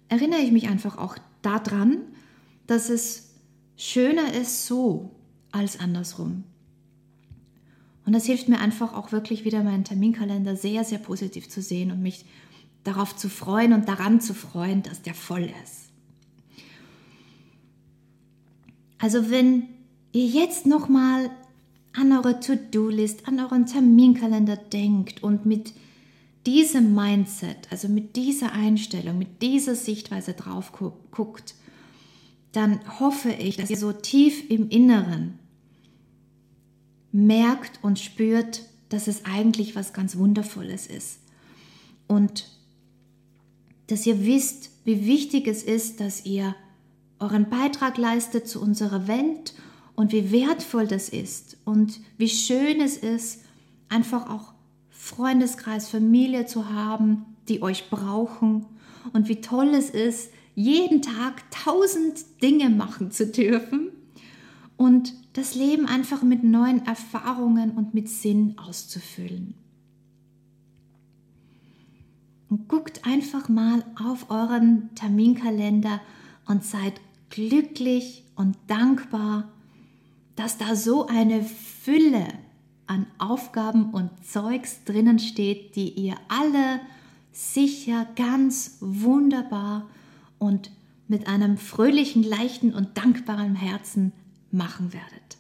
erinnere 0.08 0.40
ich 0.40 0.54
mich 0.54 0.70
einfach 0.70 0.98
auch 0.98 1.18
daran, 1.42 1.98
dass 2.66 2.90
es 2.90 3.32
schöner 3.76 4.34
ist 4.34 4.68
so 4.68 5.12
als 5.52 5.82
andersrum. 5.82 6.46
Und 8.10 8.14
das 8.14 8.26
hilft 8.26 8.50
mir 8.50 8.60
einfach 8.60 8.96
auch 8.96 9.12
wirklich 9.12 9.46
wieder 9.46 9.62
meinen 9.62 9.84
Terminkalender 9.84 10.56
sehr, 10.56 10.84
sehr 10.84 10.98
positiv 10.98 11.48
zu 11.48 11.62
sehen 11.62 11.92
und 11.92 12.02
mich 12.02 12.26
darauf 12.84 13.16
zu 13.16 13.30
freuen 13.30 13.72
und 13.72 13.88
daran 13.88 14.20
zu 14.20 14.34
freuen, 14.34 14.82
dass 14.82 15.04
der 15.04 15.14
voll 15.14 15.48
ist. 15.64 15.92
Also 18.98 19.30
wenn 19.30 19.68
ihr 20.12 20.26
jetzt 20.26 20.66
nochmal 20.66 21.30
an 21.94 22.12
eure 22.12 22.40
To-Do-List, 22.40 23.28
an 23.28 23.40
euren 23.40 23.68
Terminkalender 23.68 24.56
denkt 24.56 25.22
und 25.22 25.46
mit 25.46 25.74
diesem 26.48 26.96
Mindset, 26.96 27.68
also 27.70 27.90
mit 27.90 28.16
dieser 28.16 28.54
Einstellung, 28.54 29.20
mit 29.20 29.44
dieser 29.44 29.76
Sichtweise 29.76 30.34
drauf 30.34 30.72
guckt, 31.12 31.54
dann 32.54 32.80
hoffe 33.00 33.30
ich, 33.30 33.58
dass 33.58 33.70
ihr 33.70 33.78
so 33.78 33.92
tief 33.92 34.50
im 34.50 34.68
Inneren 34.70 35.38
merkt 37.12 37.80
und 37.84 38.00
spürt, 38.00 38.64
dass 38.90 39.08
es 39.08 39.26
eigentlich 39.26 39.76
was 39.76 39.94
ganz 39.94 40.18
Wundervolles 40.18 40.88
ist. 40.88 41.20
Und 42.08 42.50
dass 43.88 44.06
ihr 44.06 44.26
wisst, 44.26 44.72
wie 44.86 45.06
wichtig 45.06 45.48
es 45.48 45.64
ist, 45.64 46.00
dass 46.00 46.26
ihr 46.26 46.56
euren 47.20 47.50
Beitrag 47.50 47.98
leistet 47.98 48.48
zu 48.48 48.62
unserer 48.62 49.08
Welt 49.08 49.54
und 49.96 50.12
wie 50.12 50.32
wertvoll 50.32 50.88
das 50.88 51.10
ist 51.10 51.58
und 51.66 52.00
wie 52.18 52.30
schön 52.30 52.82
es 52.82 52.98
ist, 52.98 53.42
einfach 53.90 54.30
auch 54.30 54.54
Freundeskreis, 54.90 55.90
Familie 55.90 56.46
zu 56.46 56.70
haben, 56.70 57.26
die 57.48 57.62
euch 57.62 57.90
brauchen 57.90 58.66
und 59.12 59.28
wie 59.28 59.42
toll 59.42 59.70
es 59.70 59.90
ist, 59.90 60.32
jeden 60.56 61.02
Tag 61.02 61.50
tausend 61.52 62.24
Dinge 62.42 62.70
machen 62.70 63.12
zu 63.12 63.28
dürfen 63.28 63.90
und 64.78 65.14
das 65.34 65.56
Leben 65.56 65.86
einfach 65.86 66.24
mit 66.24 66.44
neuen 66.44 66.86
Erfahrungen 66.86 67.72
und 67.72 67.94
mit 67.94 68.10
Sinn 68.10 68.58
auszufüllen. 68.58 69.54
Und 72.50 72.68
guckt 72.68 73.06
einfach 73.06 73.48
mal 73.48 73.86
auf 74.04 74.32
euren 74.32 74.90
Terminkalender 74.96 76.02
und 76.48 76.64
seid 76.64 77.00
glücklich 77.30 78.24
und 78.36 78.58
dankbar, 78.68 79.50
dass 80.36 80.58
da 80.58 80.76
so 80.76 81.06
eine 81.06 81.44
Fülle 81.44 82.28
an 82.88 83.06
Aufgaben 83.20 83.92
und 83.92 84.10
Zeugs 84.26 84.84
drinnen 84.84 85.20
steht, 85.20 85.76
die 85.76 85.90
ihr 85.90 86.16
alle 86.28 86.80
sicher 87.32 88.08
ganz 88.16 88.78
wunderbar 88.80 89.88
und 90.40 90.72
mit 91.08 91.28
einem 91.28 91.58
fröhlichen, 91.58 92.24
leichten 92.24 92.74
und 92.74 92.98
dankbaren 92.98 93.56
Herzen 93.56 94.12
machen 94.52 94.94
werdet. 94.94 95.38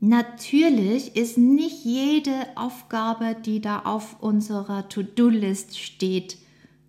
Natürlich 0.00 1.16
ist 1.16 1.38
nicht 1.38 1.84
jede 1.84 2.46
Aufgabe, 2.54 3.36
die 3.44 3.60
da 3.60 3.80
auf 3.80 4.22
unserer 4.22 4.88
To-Do-List 4.88 5.76
steht, 5.76 6.38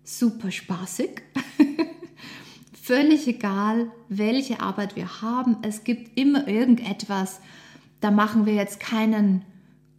super 0.04 0.52
spaßig. 0.52 1.22
Völlig 2.82 3.26
egal, 3.26 3.90
welche 4.08 4.60
Arbeit 4.60 4.94
wir 4.94 5.22
haben, 5.22 5.56
es 5.62 5.82
gibt 5.82 6.18
immer 6.18 6.46
irgendetwas, 6.46 7.40
da 8.00 8.10
machen 8.10 8.46
wir 8.46 8.54
jetzt 8.54 8.78
keinen 8.78 9.44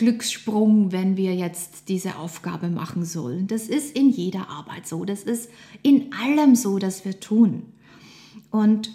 Glückssprung, 0.01 0.91
wenn 0.91 1.15
wir 1.15 1.35
jetzt 1.35 1.87
diese 1.87 2.15
Aufgabe 2.15 2.69
machen 2.69 3.05
sollen. 3.05 3.45
Das 3.45 3.67
ist 3.67 3.95
in 3.95 4.09
jeder 4.09 4.49
Arbeit 4.49 4.87
so, 4.87 5.05
das 5.05 5.21
ist 5.21 5.47
in 5.83 6.11
allem 6.11 6.55
so, 6.55 6.79
dass 6.79 7.05
wir 7.05 7.19
tun. 7.19 7.61
Und 8.49 8.89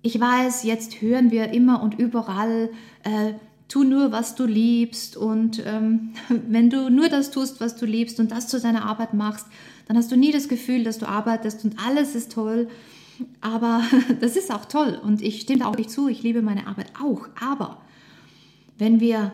ich 0.00 0.18
weiß, 0.18 0.62
jetzt 0.62 1.02
hören 1.02 1.30
wir 1.30 1.52
immer 1.52 1.82
und 1.82 1.98
überall, 1.98 2.70
äh, 3.02 3.34
tu 3.68 3.84
nur, 3.84 4.12
was 4.12 4.34
du 4.34 4.46
liebst 4.46 5.18
und 5.18 5.62
ähm, 5.66 6.14
wenn 6.48 6.70
du 6.70 6.88
nur 6.88 7.10
das 7.10 7.30
tust, 7.30 7.60
was 7.60 7.76
du 7.76 7.84
liebst 7.84 8.18
und 8.18 8.30
das 8.30 8.48
zu 8.48 8.58
deiner 8.60 8.86
Arbeit 8.86 9.12
machst, 9.12 9.46
dann 9.88 9.98
hast 9.98 10.10
du 10.10 10.16
nie 10.16 10.32
das 10.32 10.48
Gefühl, 10.48 10.84
dass 10.84 10.96
du 10.96 11.06
arbeitest 11.06 11.66
und 11.66 11.78
alles 11.86 12.14
ist 12.14 12.32
toll. 12.32 12.68
Aber 13.42 13.82
das 14.22 14.36
ist 14.36 14.50
auch 14.50 14.64
toll 14.64 14.98
und 15.04 15.20
ich 15.20 15.42
stimme 15.42 15.68
auch 15.68 15.76
nicht 15.76 15.90
zu, 15.90 16.08
ich 16.08 16.22
liebe 16.22 16.40
meine 16.40 16.66
Arbeit 16.66 16.92
auch. 16.98 17.28
Aber 17.38 17.82
wenn 18.78 19.00
wir 19.00 19.32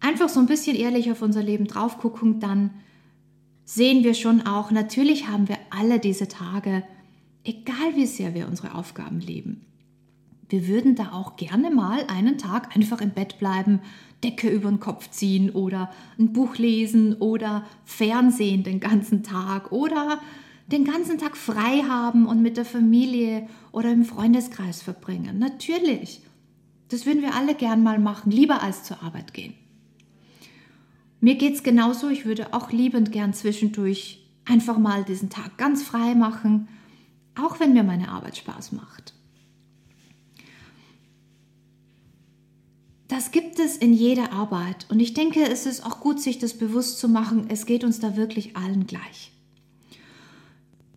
einfach 0.00 0.28
so 0.28 0.40
ein 0.40 0.46
bisschen 0.46 0.76
ehrlich 0.76 1.10
auf 1.10 1.22
unser 1.22 1.42
Leben 1.42 1.66
drauf 1.66 1.98
gucken, 1.98 2.40
dann 2.40 2.70
sehen 3.64 4.04
wir 4.04 4.14
schon 4.14 4.46
auch, 4.46 4.70
natürlich 4.70 5.28
haben 5.28 5.48
wir 5.48 5.58
alle 5.70 5.98
diese 5.98 6.28
Tage, 6.28 6.82
egal 7.44 7.94
wie 7.94 8.06
sehr 8.06 8.34
wir 8.34 8.48
unsere 8.48 8.74
Aufgaben 8.74 9.20
leben. 9.20 9.62
Wir 10.48 10.68
würden 10.68 10.94
da 10.94 11.12
auch 11.12 11.36
gerne 11.36 11.70
mal 11.70 12.04
einen 12.06 12.38
Tag 12.38 12.76
einfach 12.76 13.00
im 13.00 13.10
Bett 13.10 13.38
bleiben, 13.38 13.80
Decke 14.22 14.48
über 14.48 14.68
den 14.68 14.80
Kopf 14.80 15.10
ziehen 15.10 15.50
oder 15.50 15.90
ein 16.18 16.32
Buch 16.32 16.56
lesen 16.56 17.14
oder 17.14 17.66
Fernsehen 17.84 18.62
den 18.62 18.78
ganzen 18.78 19.24
Tag 19.24 19.72
oder 19.72 20.20
den 20.68 20.84
ganzen 20.84 21.18
Tag 21.18 21.36
frei 21.36 21.82
haben 21.88 22.26
und 22.26 22.42
mit 22.42 22.56
der 22.56 22.64
Familie 22.64 23.48
oder 23.72 23.90
im 23.90 24.04
Freundeskreis 24.04 24.82
verbringen. 24.82 25.38
Natürlich. 25.38 26.20
Das 26.88 27.06
würden 27.06 27.22
wir 27.22 27.34
alle 27.34 27.54
gern 27.54 27.82
mal 27.82 27.98
machen, 27.98 28.30
lieber 28.30 28.62
als 28.62 28.84
zur 28.84 29.02
Arbeit 29.02 29.34
gehen. 29.34 29.54
Mir 31.20 31.36
geht 31.36 31.54
es 31.54 31.62
genauso, 31.62 32.08
ich 32.08 32.26
würde 32.26 32.52
auch 32.52 32.72
liebend 32.72 33.12
gern 33.12 33.32
zwischendurch 33.32 34.26
einfach 34.44 34.78
mal 34.78 35.04
diesen 35.04 35.30
Tag 35.30 35.56
ganz 35.56 35.82
frei 35.82 36.14
machen, 36.14 36.68
auch 37.34 37.60
wenn 37.60 37.72
mir 37.72 37.82
meine 37.82 38.08
Arbeit 38.08 38.36
Spaß 38.36 38.72
macht. 38.72 39.14
Das 43.08 43.30
gibt 43.30 43.60
es 43.60 43.76
in 43.76 43.92
jeder 43.92 44.32
Arbeit 44.32 44.86
und 44.90 45.00
ich 45.00 45.14
denke, 45.14 45.42
es 45.44 45.64
ist 45.64 45.86
auch 45.86 46.00
gut, 46.00 46.20
sich 46.20 46.38
das 46.38 46.54
bewusst 46.54 46.98
zu 46.98 47.08
machen, 47.08 47.46
es 47.48 47.64
geht 47.64 47.84
uns 47.84 48.00
da 48.00 48.16
wirklich 48.16 48.56
allen 48.56 48.86
gleich. 48.86 49.32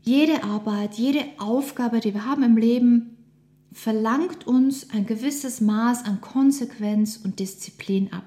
Jede 0.02 0.44
Arbeit, 0.44 0.96
jede 0.96 1.24
Aufgabe, 1.38 2.00
die 2.00 2.16
wir 2.16 2.26
haben 2.26 2.42
im 2.42 2.58
Leben, 2.58 3.18
verlangt 3.72 4.48
uns 4.48 4.90
ein 4.90 5.06
gewisses 5.06 5.62
Maß 5.62 6.06
an 6.06 6.20
Konsequenz 6.20 7.18
und 7.18 7.40
Disziplin 7.40 8.12
ab. 8.12 8.26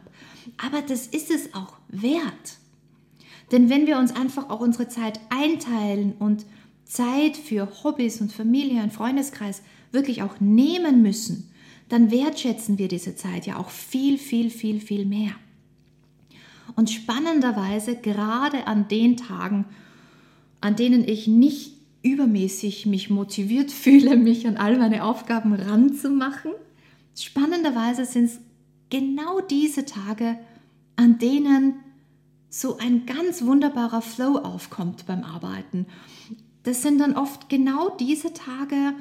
Aber 0.65 0.83
das 0.83 1.07
ist 1.07 1.31
es 1.31 1.55
auch 1.55 1.75
wert. 1.89 2.59
Denn 3.51 3.69
wenn 3.69 3.87
wir 3.87 3.99
uns 3.99 4.15
einfach 4.15 4.51
auch 4.51 4.61
unsere 4.61 4.89
Zeit 4.89 5.21
einteilen 5.31 6.15
und 6.19 6.47
Zeit 6.85 7.37
für 7.37 7.69
Hobbys 7.85 8.21
und 8.21 8.33
Familie 8.33 8.83
und 8.83 8.93
Freundeskreis 8.93 9.63
wirklich 9.93 10.23
auch 10.23 10.41
nehmen 10.41 11.03
müssen, 11.03 11.51
dann 11.89 12.11
wertschätzen 12.11 12.79
wir 12.79 12.89
diese 12.89 13.17
Zeit 13.17 13.47
ja 13.47 13.59
auch 13.59 13.69
viel, 13.69 14.17
viel, 14.17 14.51
viel, 14.51 14.81
viel 14.81 15.05
mehr. 15.05 15.33
Und 16.75 16.91
spannenderweise 16.91 17.97
gerade 17.97 18.67
an 18.67 18.89
den 18.89 19.19
Tagen, 19.19 19.67
an 20.63 20.77
denen 20.77 21.07
ich 21.07 21.27
nicht 21.27 21.75
übermäßig 22.03 22.87
mich 22.87 23.11
motiviert 23.11 23.71
fühle, 23.71 24.17
mich 24.17 24.47
an 24.47 24.57
all 24.57 24.79
meine 24.79 25.05
Aufgaben 25.05 25.53
ranzumachen, 25.53 26.53
spannenderweise 27.15 28.07
sind 28.07 28.25
es 28.25 28.41
genau 28.93 29.41
diese 29.41 29.87
Tage, 29.87 30.39
an 30.97 31.19
denen 31.19 31.77
so 32.51 32.77
ein 32.77 33.07
ganz 33.07 33.41
wunderbarer 33.41 34.03
Flow 34.03 34.37
aufkommt 34.37 35.07
beim 35.07 35.25
Arbeiten. 35.25 35.87
Das 36.63 36.83
sind 36.83 36.99
dann 36.99 37.17
oft 37.17 37.49
genau 37.49 37.97
diese 37.97 38.35
Tage, 38.35 38.93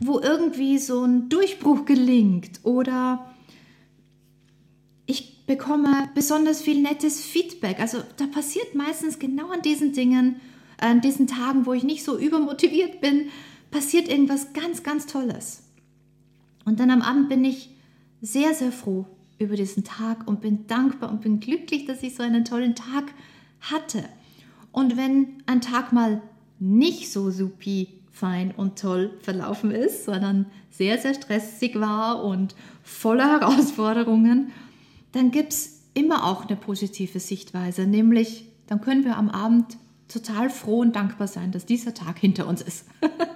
wo 0.00 0.20
irgendwie 0.20 0.78
so 0.78 1.02
ein 1.04 1.28
Durchbruch 1.28 1.84
gelingt 1.86 2.60
oder 2.62 3.34
ich 5.06 5.44
bekomme 5.46 6.08
besonders 6.14 6.62
viel 6.62 6.80
nettes 6.80 7.20
Feedback. 7.20 7.80
Also 7.80 7.98
da 8.16 8.28
passiert 8.28 8.76
meistens 8.76 9.18
genau 9.18 9.50
an 9.50 9.62
diesen 9.62 9.92
Dingen, 9.92 10.36
an 10.78 11.00
diesen 11.00 11.26
Tagen, 11.26 11.66
wo 11.66 11.72
ich 11.72 11.82
nicht 11.82 12.04
so 12.04 12.16
übermotiviert 12.16 13.00
bin, 13.00 13.30
passiert 13.72 14.08
irgendwas 14.08 14.52
ganz, 14.52 14.84
ganz 14.84 15.06
Tolles. 15.06 15.64
Und 16.64 16.78
dann 16.78 16.92
am 16.92 17.02
Abend 17.02 17.28
bin 17.28 17.44
ich 17.44 17.70
sehr, 18.20 18.54
sehr 18.54 18.72
froh 18.72 19.06
über 19.38 19.56
diesen 19.56 19.84
Tag 19.84 20.28
und 20.28 20.40
bin 20.40 20.66
dankbar 20.66 21.10
und 21.10 21.22
bin 21.22 21.40
glücklich, 21.40 21.86
dass 21.86 22.02
ich 22.02 22.14
so 22.14 22.22
einen 22.22 22.44
tollen 22.44 22.74
Tag 22.74 23.12
hatte. 23.60 24.04
Und 24.72 24.96
wenn 24.96 25.42
ein 25.46 25.60
Tag 25.60 25.92
mal 25.92 26.20
nicht 26.58 27.10
so 27.10 27.30
supi 27.30 27.88
fein 28.12 28.52
und 28.54 28.78
toll 28.78 29.18
verlaufen 29.22 29.70
ist, 29.70 30.04
sondern 30.04 30.46
sehr, 30.70 30.98
sehr 30.98 31.14
stressig 31.14 31.80
war 31.80 32.22
und 32.22 32.54
voller 32.82 33.28
Herausforderungen, 33.40 34.52
dann 35.12 35.30
gibt 35.30 35.52
es 35.52 35.80
immer 35.94 36.24
auch 36.24 36.46
eine 36.46 36.56
positive 36.56 37.18
Sichtweise, 37.18 37.86
nämlich 37.86 38.46
dann 38.66 38.80
können 38.80 39.04
wir 39.04 39.16
am 39.16 39.28
Abend 39.28 39.76
total 40.06 40.50
froh 40.50 40.80
und 40.80 40.94
dankbar 40.94 41.26
sein, 41.26 41.50
dass 41.50 41.66
dieser 41.66 41.94
Tag 41.94 42.18
hinter 42.18 42.46
uns 42.46 42.62
ist. 42.62 42.84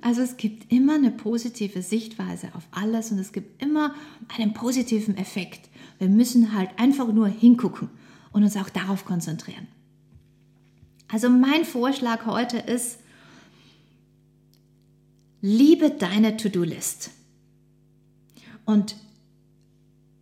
also 0.00 0.22
es 0.22 0.36
gibt 0.36 0.72
immer 0.72 0.94
eine 0.94 1.10
positive 1.10 1.82
Sichtweise 1.82 2.48
auf 2.54 2.66
alles 2.70 3.10
und 3.10 3.18
es 3.18 3.32
gibt 3.32 3.62
immer 3.62 3.94
einen 4.36 4.52
positiven 4.52 5.16
Effekt. 5.16 5.68
Wir 5.98 6.08
müssen 6.08 6.54
halt 6.54 6.70
einfach 6.78 7.08
nur 7.12 7.28
hingucken 7.28 7.88
und 8.32 8.44
uns 8.44 8.56
auch 8.56 8.68
darauf 8.68 9.04
konzentrieren. 9.04 9.66
Also 11.08 11.30
mein 11.30 11.64
Vorschlag 11.64 12.26
heute 12.26 12.58
ist, 12.58 12.98
liebe 15.40 15.90
deine 15.90 16.36
To-Do-List. 16.36 17.10
Und 18.64 18.96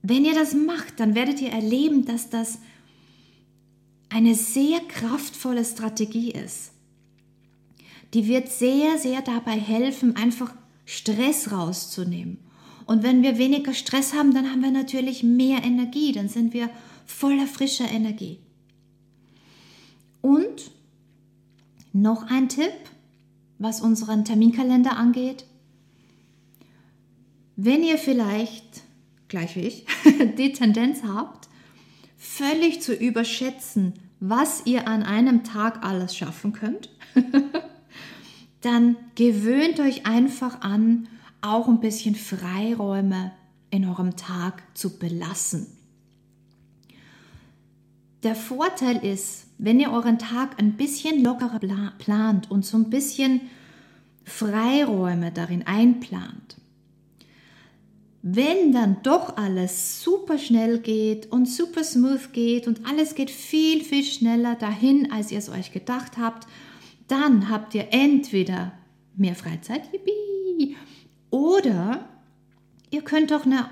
wenn 0.03 0.25
ihr 0.25 0.35
das 0.35 0.55
macht, 0.55 1.01
dann 1.01 1.17
werdet 1.17 1.41
ihr 1.41 1.51
erleben, 1.51 2.05
dass 2.05 2.31
das 2.31 2.59
eine 4.09 4.37
sehr 4.37 4.79
kraftvolle 4.81 5.65
Strategie 5.65 6.31
ist. 6.31 6.71
Die 8.17 8.29
wird 8.29 8.49
sehr, 8.49 8.97
sehr 8.97 9.21
dabei 9.21 9.61
helfen, 9.61 10.17
einfach 10.17 10.51
Stress 10.87 11.53
rauszunehmen. 11.53 12.39
Und 12.87 13.03
wenn 13.03 13.23
wir 13.23 13.37
weniger 13.37 13.75
Stress 13.75 14.15
haben, 14.15 14.33
dann 14.33 14.51
haben 14.51 14.63
wir 14.63 14.71
natürlich 14.71 15.23
mehr 15.23 15.63
Energie, 15.63 16.13
dann 16.13 16.31
sind 16.31 16.55
wir 16.55 16.71
voller 17.05 17.47
frischer 17.47 17.91
Energie. 17.91 18.39
Und 20.23 20.71
noch 21.93 22.23
ein 22.31 22.49
Tipp, 22.49 22.73
was 23.59 23.83
unseren 23.83 24.25
Terminkalender 24.25 24.97
angeht. 24.97 25.45
Wenn 27.57 27.83
ihr 27.83 27.99
vielleicht, 27.99 28.81
gleich 29.29 29.57
wie 29.57 29.61
ich, 29.61 29.85
die 30.39 30.55
Tendenz 30.55 31.03
habt, 31.03 31.51
völlig 32.17 32.81
zu 32.81 32.95
überschätzen, 32.95 33.93
was 34.21 34.65
ihr 34.65 34.89
an 34.89 35.03
einem 35.03 35.45
Tag 35.45 35.85
alles 35.85 36.17
schaffen 36.17 36.55
könnt, 36.55 36.89
dann 38.67 38.97
gewöhnt 39.15 39.81
euch 39.81 40.07
einfach 40.07 40.61
an, 40.61 41.09
auch 41.41 41.69
ein 41.69 41.81
bisschen 41.81 42.15
Freiräume 42.15 43.33
in 43.71 43.87
eurem 43.87 44.17
Tag 44.17 44.63
zu 44.75 44.99
belassen. 44.99 45.67
Der 48.23 48.35
Vorteil 48.35 49.05
ist, 49.05 49.47
wenn 49.59 49.79
ihr 49.79 49.93
euren 49.93 50.19
Tag 50.19 50.59
ein 50.59 50.73
bisschen 50.73 51.23
lockerer 51.23 51.61
plant 51.99 52.51
und 52.51 52.67
so 52.67 52.77
ein 52.77 52.91
bisschen 52.91 53.41
Freiräume 54.25 55.31
darin 55.31 55.65
einplant, 55.67 56.57
wenn 58.23 58.73
dann 58.73 58.97
doch 59.05 59.37
alles 59.37 60.03
super 60.03 60.39
schnell 60.39 60.81
geht 60.81 61.31
und 61.31 61.47
super 61.47 61.85
smooth 61.85 62.33
geht 62.33 62.67
und 62.67 62.85
alles 62.85 63.15
geht 63.15 63.31
viel, 63.31 63.85
viel 63.85 64.03
schneller 64.03 64.57
dahin, 64.57 65.13
als 65.13 65.31
ihr 65.31 65.39
es 65.39 65.49
euch 65.49 65.71
gedacht 65.71 66.19
habt, 66.19 66.49
dann 67.09 67.49
habt 67.49 67.75
ihr 67.75 67.89
entweder 67.91 68.73
mehr 69.17 69.35
Freizeit, 69.35 69.93
yippie, 69.93 70.77
oder 71.31 72.09
ihr 72.91 73.03
könnt 73.03 73.33
auch 73.33 73.45
eine 73.45 73.69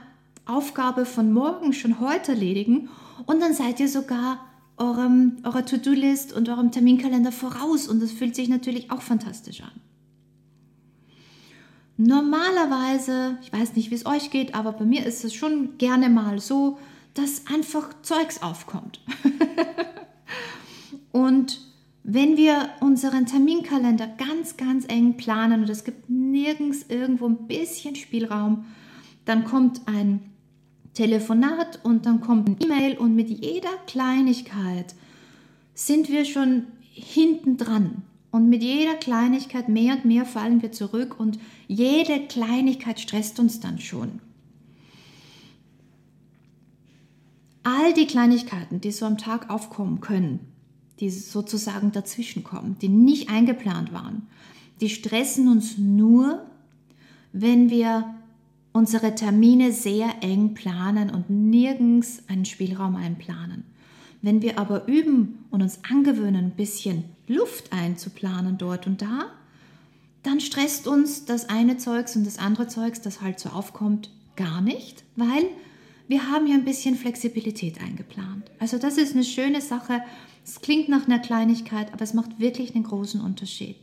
Aufgabe 0.47 1.07
von 1.07 1.33
morgen 1.33 1.73
schon 1.73 2.01
heute 2.01 2.33
erledigen 2.33 2.89
und 3.27 3.41
dann 3.41 3.55
seid 3.55 3.81
ihr 3.81 3.89
sogar 3.89 4.45
eurem, 4.77 5.37
eurer 5.45 5.65
To-Do-List 5.65 6.33
und 6.33 6.49
eurem 6.49 6.73
Terminkalender 6.73 7.33
voraus 7.33 7.89
und 7.89 8.03
das 8.03 8.13
fühlt 8.13 8.35
sich 8.35 8.49
natürlich 8.49 8.91
auch 8.91 9.03
fantastisch 9.03 9.63
an. 9.63 9.71
Normalerweise, 11.97 13.39
ich 13.43 13.53
weiß 13.53 13.77
nicht, 13.77 13.91
wie 13.91 13.95
es 13.95 14.05
euch 14.05 14.31
geht, 14.31 14.55
aber 14.55 14.73
bei 14.73 14.85
mir 14.85 15.07
ist 15.07 15.25
es 15.25 15.33
schon 15.33 15.79
gerne 15.79 16.09
mal 16.09 16.41
so, 16.41 16.79
dass 17.15 17.47
einfach 17.47 17.95
Zeugs 18.03 18.43
aufkommt. 18.43 19.01
und 21.13 21.61
wenn 22.07 22.37
wir 22.37 22.69
unseren 22.81 23.25
Terminkalender 23.25 24.07
ganz, 24.07 24.59
ganz 24.59 24.85
eng 24.89 25.17
planen 25.17 25.63
und 25.63 25.71
es 25.71 25.85
gibt 25.85 26.11
nirgends 26.11 26.85
irgendwo 26.91 27.27
ein 27.27 27.47
bisschen 27.47 27.97
Spielraum, 27.97 28.67
dann 29.25 29.45
kommt 29.45 29.81
ein 29.87 30.21
Telefonat 30.93 31.81
und 31.83 32.05
dann 32.05 32.21
kommt 32.21 32.47
ein 32.47 32.57
E-Mail 32.63 32.99
und 32.99 33.17
mit 33.17 33.31
jeder 33.31 33.73
Kleinigkeit 33.87 34.95
sind 35.73 36.11
wir 36.11 36.27
schon 36.27 36.67
hinten 36.93 37.57
dran. 37.57 38.03
Und 38.31 38.49
mit 38.49 38.63
jeder 38.63 38.95
Kleinigkeit 38.95 39.69
mehr 39.69 39.95
und 39.95 40.05
mehr 40.05 40.27
fallen 40.27 40.61
wir 40.61 40.73
zurück 40.73 41.19
und 41.19 41.39
jede 41.69 42.27
Kleinigkeit 42.27 43.01
stresst 43.01 43.39
uns 43.39 43.61
dann 43.61 43.79
schon. 43.79 44.21
All 47.63 47.95
die 47.95 48.07
Kleinigkeiten, 48.07 48.81
die 48.81 48.91
so 48.91 49.07
am 49.07 49.17
Tag 49.19 49.49
aufkommen 49.51 50.01
können, 50.01 50.54
die 51.01 51.11
sozusagen 51.11 51.93
dazwischenkommen, 51.93 52.77
die 52.81 52.89
nicht 52.89 53.29
eingeplant 53.29 53.93
waren, 53.93 54.27
die 54.81 54.89
stressen 54.89 55.49
uns 55.49 55.79
nur, 55.79 56.45
wenn 57.33 57.71
wir 57.71 58.15
unsere 58.73 59.15
Termine 59.15 59.73
sehr 59.73 60.23
eng 60.23 60.55
planen 60.55 61.11
und 61.11 61.31
nirgends 61.31 62.23
einen 62.29 62.45
Spielraum 62.45 62.97
einplanen. 62.97 63.65
Wenn 64.21 64.43
wir 64.43 64.59
aber 64.59 64.89
üben 64.89 65.45
und 65.51 65.63
uns 65.63 65.81
angewöhnen, 65.89 66.47
ein 66.47 66.51
bisschen 66.57 67.05
Luft 67.29 67.73
einzuplanen 67.73 68.59
dort 68.59 68.87
und 68.87 69.03
da, 69.03 69.27
dann 70.23 70.41
stresst 70.41 70.89
uns 70.89 71.25
das 71.25 71.49
eine 71.49 71.77
Zeugs 71.77 72.17
und 72.17 72.27
das 72.27 72.39
andere 72.39 72.67
Zeugs, 72.67 73.01
das 73.01 73.21
halt 73.21 73.39
so 73.39 73.51
aufkommt, 73.51 74.11
gar 74.37 74.61
nicht, 74.61 75.05
weil 75.17 75.45
wir 76.09 76.31
haben 76.31 76.47
ja 76.47 76.55
ein 76.55 76.65
bisschen 76.65 76.97
Flexibilität 76.97 77.81
eingeplant. 77.81 78.51
Also 78.59 78.79
das 78.79 78.99
ist 78.99 79.15
eine 79.15 79.25
schöne 79.25 79.61
Sache. 79.61 80.03
Es 80.45 80.61
klingt 80.61 80.89
nach 80.89 81.07
einer 81.07 81.19
Kleinigkeit, 81.19 81.93
aber 81.93 82.03
es 82.03 82.15
macht 82.15 82.39
wirklich 82.39 82.75
einen 82.75 82.85
großen 82.85 83.21
Unterschied. 83.21 83.77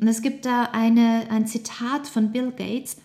Und 0.00 0.08
es 0.08 0.22
gibt 0.22 0.46
da 0.46 0.64
eine, 0.72 1.30
ein 1.30 1.46
Zitat 1.46 2.06
von 2.06 2.32
Bill 2.32 2.50
Gates, 2.50 2.96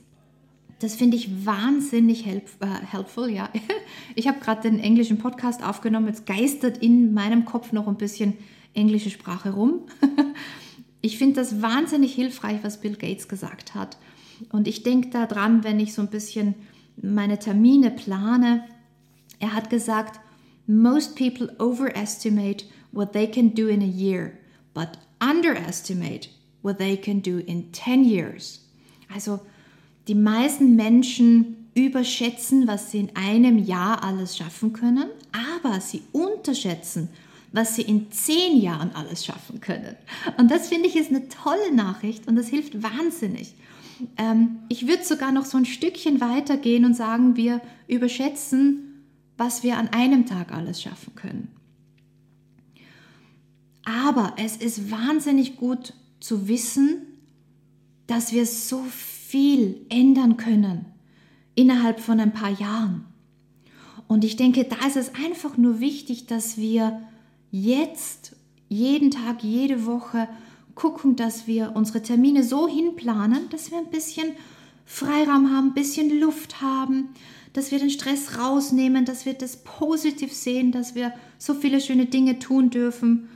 das 0.80 0.96
finde 0.96 1.18
ich 1.18 1.46
wahnsinnig 1.46 2.26
help, 2.26 2.48
äh, 2.62 2.68
helpful, 2.68 3.30
ja. 3.30 3.50
Ich 4.16 4.28
habe 4.28 4.40
gerade 4.40 4.62
den 4.62 4.80
englischen 4.80 5.18
Podcast 5.18 5.62
aufgenommen, 5.62 6.08
jetzt 6.08 6.26
geistert 6.26 6.78
in 6.78 7.14
meinem 7.14 7.44
Kopf 7.44 7.74
noch 7.74 7.88
ein 7.88 7.98
bisschen 7.98 8.34
englische 8.74 9.10
Sprache 9.10 9.52
rum. 9.52 9.82
Ich 11.02 11.18
finde 11.18 11.36
das 11.36 11.62
wahnsinnig 11.62 12.14
hilfreich, 12.14 12.60
was 12.62 12.82
Bill 12.82 12.98
Gates 12.98 13.30
gesagt 13.30 13.74
hat. 13.74 13.98
Und 14.52 14.68
ich 14.68 14.84
denke 14.84 15.10
daran, 15.10 15.64
wenn 15.64 15.80
ich 15.80 15.94
so 15.94 16.02
ein 16.02 16.10
bisschen 16.10 16.56
meine 17.02 17.40
Termine 17.40 17.92
plane. 17.92 18.64
Er 19.40 19.54
hat 19.54 19.70
gesagt, 19.70 20.20
most 20.68 21.16
people 21.16 21.56
overestimate 21.60 22.66
what 22.92 23.14
they 23.14 23.28
can 23.28 23.50
do 23.50 23.68
in 23.68 23.82
a 23.82 23.86
year, 23.86 24.38
but 24.74 24.98
underestimate 25.20 26.30
what 26.62 26.78
they 26.78 26.98
can 26.98 27.22
do 27.22 27.40
in 27.40 27.72
10 27.72 28.04
years. 28.04 28.60
Also 29.14 29.40
die 30.08 30.16
meisten 30.16 30.76
Menschen 30.76 31.68
überschätzen, 31.76 32.68
was 32.68 32.92
sie 32.92 33.00
in 33.00 33.16
einem 33.16 33.58
Jahr 33.58 34.04
alles 34.04 34.38
schaffen 34.38 34.74
können, 34.74 35.10
aber 35.32 35.80
sie 35.80 36.04
unterschätzen, 36.12 37.10
was 37.52 37.76
sie 37.76 37.84
in 37.84 38.12
zehn 38.12 38.62
Jahren 38.62 38.92
alles 38.94 39.26
schaffen 39.26 39.60
können. 39.60 39.96
Und 40.38 40.52
das 40.52 40.68
finde 40.68 40.88
ich 40.88 40.96
ist 40.96 41.10
eine 41.10 41.28
tolle 41.30 41.74
Nachricht 41.74 42.28
und 42.28 42.36
das 42.36 42.48
hilft 42.48 42.84
wahnsinnig. 42.84 43.56
Ähm, 44.18 44.60
ich 44.70 44.88
würde 44.88 45.04
sogar 45.04 45.32
noch 45.32 45.46
so 45.46 45.58
ein 45.58 45.66
Stückchen 45.66 46.22
weitergehen 46.22 46.86
und 46.86 46.94
sagen, 46.94 47.36
wir 47.36 47.62
überschätzen, 47.88 49.06
was 49.38 49.64
wir 49.64 49.78
an 49.78 49.90
einem 49.90 50.26
Tag 50.26 50.52
alles 50.52 50.82
schaffen 50.82 51.16
können. 51.16 51.50
Aber 53.84 54.34
es 54.38 54.58
ist 54.58 54.92
wahnsinnig 54.92 55.58
gut 55.58 55.94
zu 56.20 56.48
wissen, 56.48 57.02
dass 58.08 58.34
wir 58.34 58.46
so 58.46 58.84
viel 58.84 59.20
viel 59.30 59.86
ändern 59.90 60.38
können 60.38 60.86
innerhalb 61.54 62.00
von 62.00 62.20
ein 62.20 62.34
paar 62.34 62.50
Jahren. 62.50 63.06
Und 64.08 64.24
ich 64.24 64.38
denke, 64.38 64.64
da 64.64 64.88
ist 64.88 64.98
es 64.98 65.14
einfach 65.14 65.56
nur 65.56 65.80
wichtig, 65.80 66.26
dass 66.26 66.58
wir 66.58 67.00
jetzt 67.52 68.36
jeden 68.70 69.12
Tag, 69.12 69.44
jede 69.44 69.86
Woche 69.86 70.28
gucken, 70.80 71.18
dass 71.18 71.46
wir 71.46 71.74
unsere 71.76 72.02
Termine 72.02 72.42
so 72.42 72.68
hinplanen, 72.70 73.50
dass 73.50 73.70
wir 73.70 73.78
ein 73.80 73.90
bisschen 73.92 74.32
Freiraum 74.86 75.52
haben, 75.54 75.68
ein 75.68 75.74
bisschen 75.74 76.22
Luft 76.22 76.62
haben, 76.62 77.10
dass 77.52 77.72
wir 77.72 77.80
den 77.80 77.90
Stress 77.90 78.40
rausnehmen, 78.40 79.04
dass 79.04 79.26
wir 79.26 79.34
das 79.34 79.58
positiv 79.58 80.34
sehen, 80.34 80.72
dass 80.72 80.96
wir 80.96 81.12
so 81.38 81.54
viele 81.54 81.82
schöne 81.82 82.06
Dinge 82.06 82.40
tun 82.40 82.70
dürfen. 82.70 83.28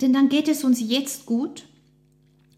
Denn 0.00 0.12
dann 0.12 0.28
geht 0.28 0.46
es 0.46 0.62
uns 0.62 0.80
jetzt 0.80 1.26
gut 1.26 1.66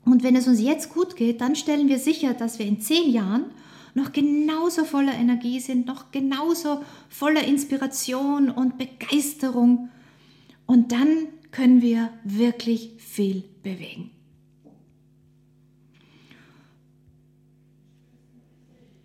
und 0.05 0.23
wenn 0.23 0.37
es 0.37 0.47
uns 0.47 0.61
jetzt 0.61 0.93
gut 0.93 1.17
geht, 1.17 1.41
dann 1.41 1.57
stellen 1.57 1.89
wir 1.89 1.99
sicher, 1.99 2.35
dass 2.35 2.59
wir 2.59 2.67
in 2.67 2.83
zehn 2.83 3.11
Jahren 3.11 3.47
noch 3.95 4.13
genauso 4.13 4.85
voller 4.85 5.15
Energie 5.15 5.59
sind, 5.59 5.87
noch 5.87 6.11
genauso 6.13 6.85
voller 7.09 7.45
Inspiration 7.45 8.51
und 8.51 8.77
Begeisterung. 8.77 9.89
Und 10.67 10.93
dann 10.93 11.29
können 11.51 11.81
wir 11.81 12.11
wirklich 12.25 12.93
viel 12.99 13.43
bewegen. 13.63 14.11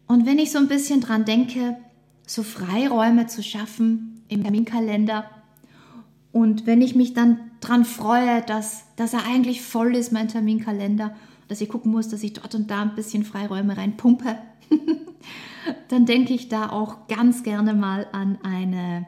Und 0.07 0.25
wenn 0.25 0.39
ich 0.39 0.51
so 0.51 0.59
ein 0.59 0.67
bisschen 0.67 1.01
dran 1.01 1.25
denke, 1.25 1.77
so 2.27 2.43
Freiräume 2.43 3.27
zu 3.27 3.43
schaffen 3.43 4.23
im 4.27 4.43
Terminkalender 4.43 5.29
und 6.31 6.65
wenn 6.65 6.81
ich 6.81 6.95
mich 6.95 7.13
dann 7.13 7.51
dran 7.61 7.85
freue, 7.85 8.41
dass, 8.41 8.83
dass 8.95 9.13
er 9.13 9.25
eigentlich 9.25 9.61
voll 9.61 9.95
ist, 9.95 10.11
mein 10.11 10.27
Terminkalender, 10.27 11.15
dass 11.47 11.61
ich 11.61 11.69
gucken 11.69 11.91
muss, 11.91 12.09
dass 12.09 12.23
ich 12.23 12.33
dort 12.33 12.55
und 12.55 12.71
da 12.71 12.81
ein 12.81 12.95
bisschen 12.95 13.23
Freiräume 13.23 13.77
reinpumpe, 13.77 14.37
dann 15.89 16.05
denke 16.05 16.33
ich 16.33 16.49
da 16.49 16.69
auch 16.69 17.07
ganz 17.07 17.43
gerne 17.43 17.73
mal 17.73 18.07
an 18.11 18.39
eine 18.43 19.05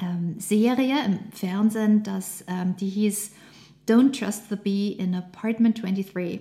ähm, 0.00 0.36
Serie 0.38 0.96
im 1.06 1.18
Fernsehen, 1.32 2.02
das, 2.02 2.44
ähm, 2.46 2.76
die 2.78 2.88
hieß 2.88 3.32
Don't 3.88 4.18
Trust 4.18 4.50
the 4.50 4.56
Bee 4.56 4.92
in 4.92 5.14
Apartment 5.14 5.82
23. 5.82 6.40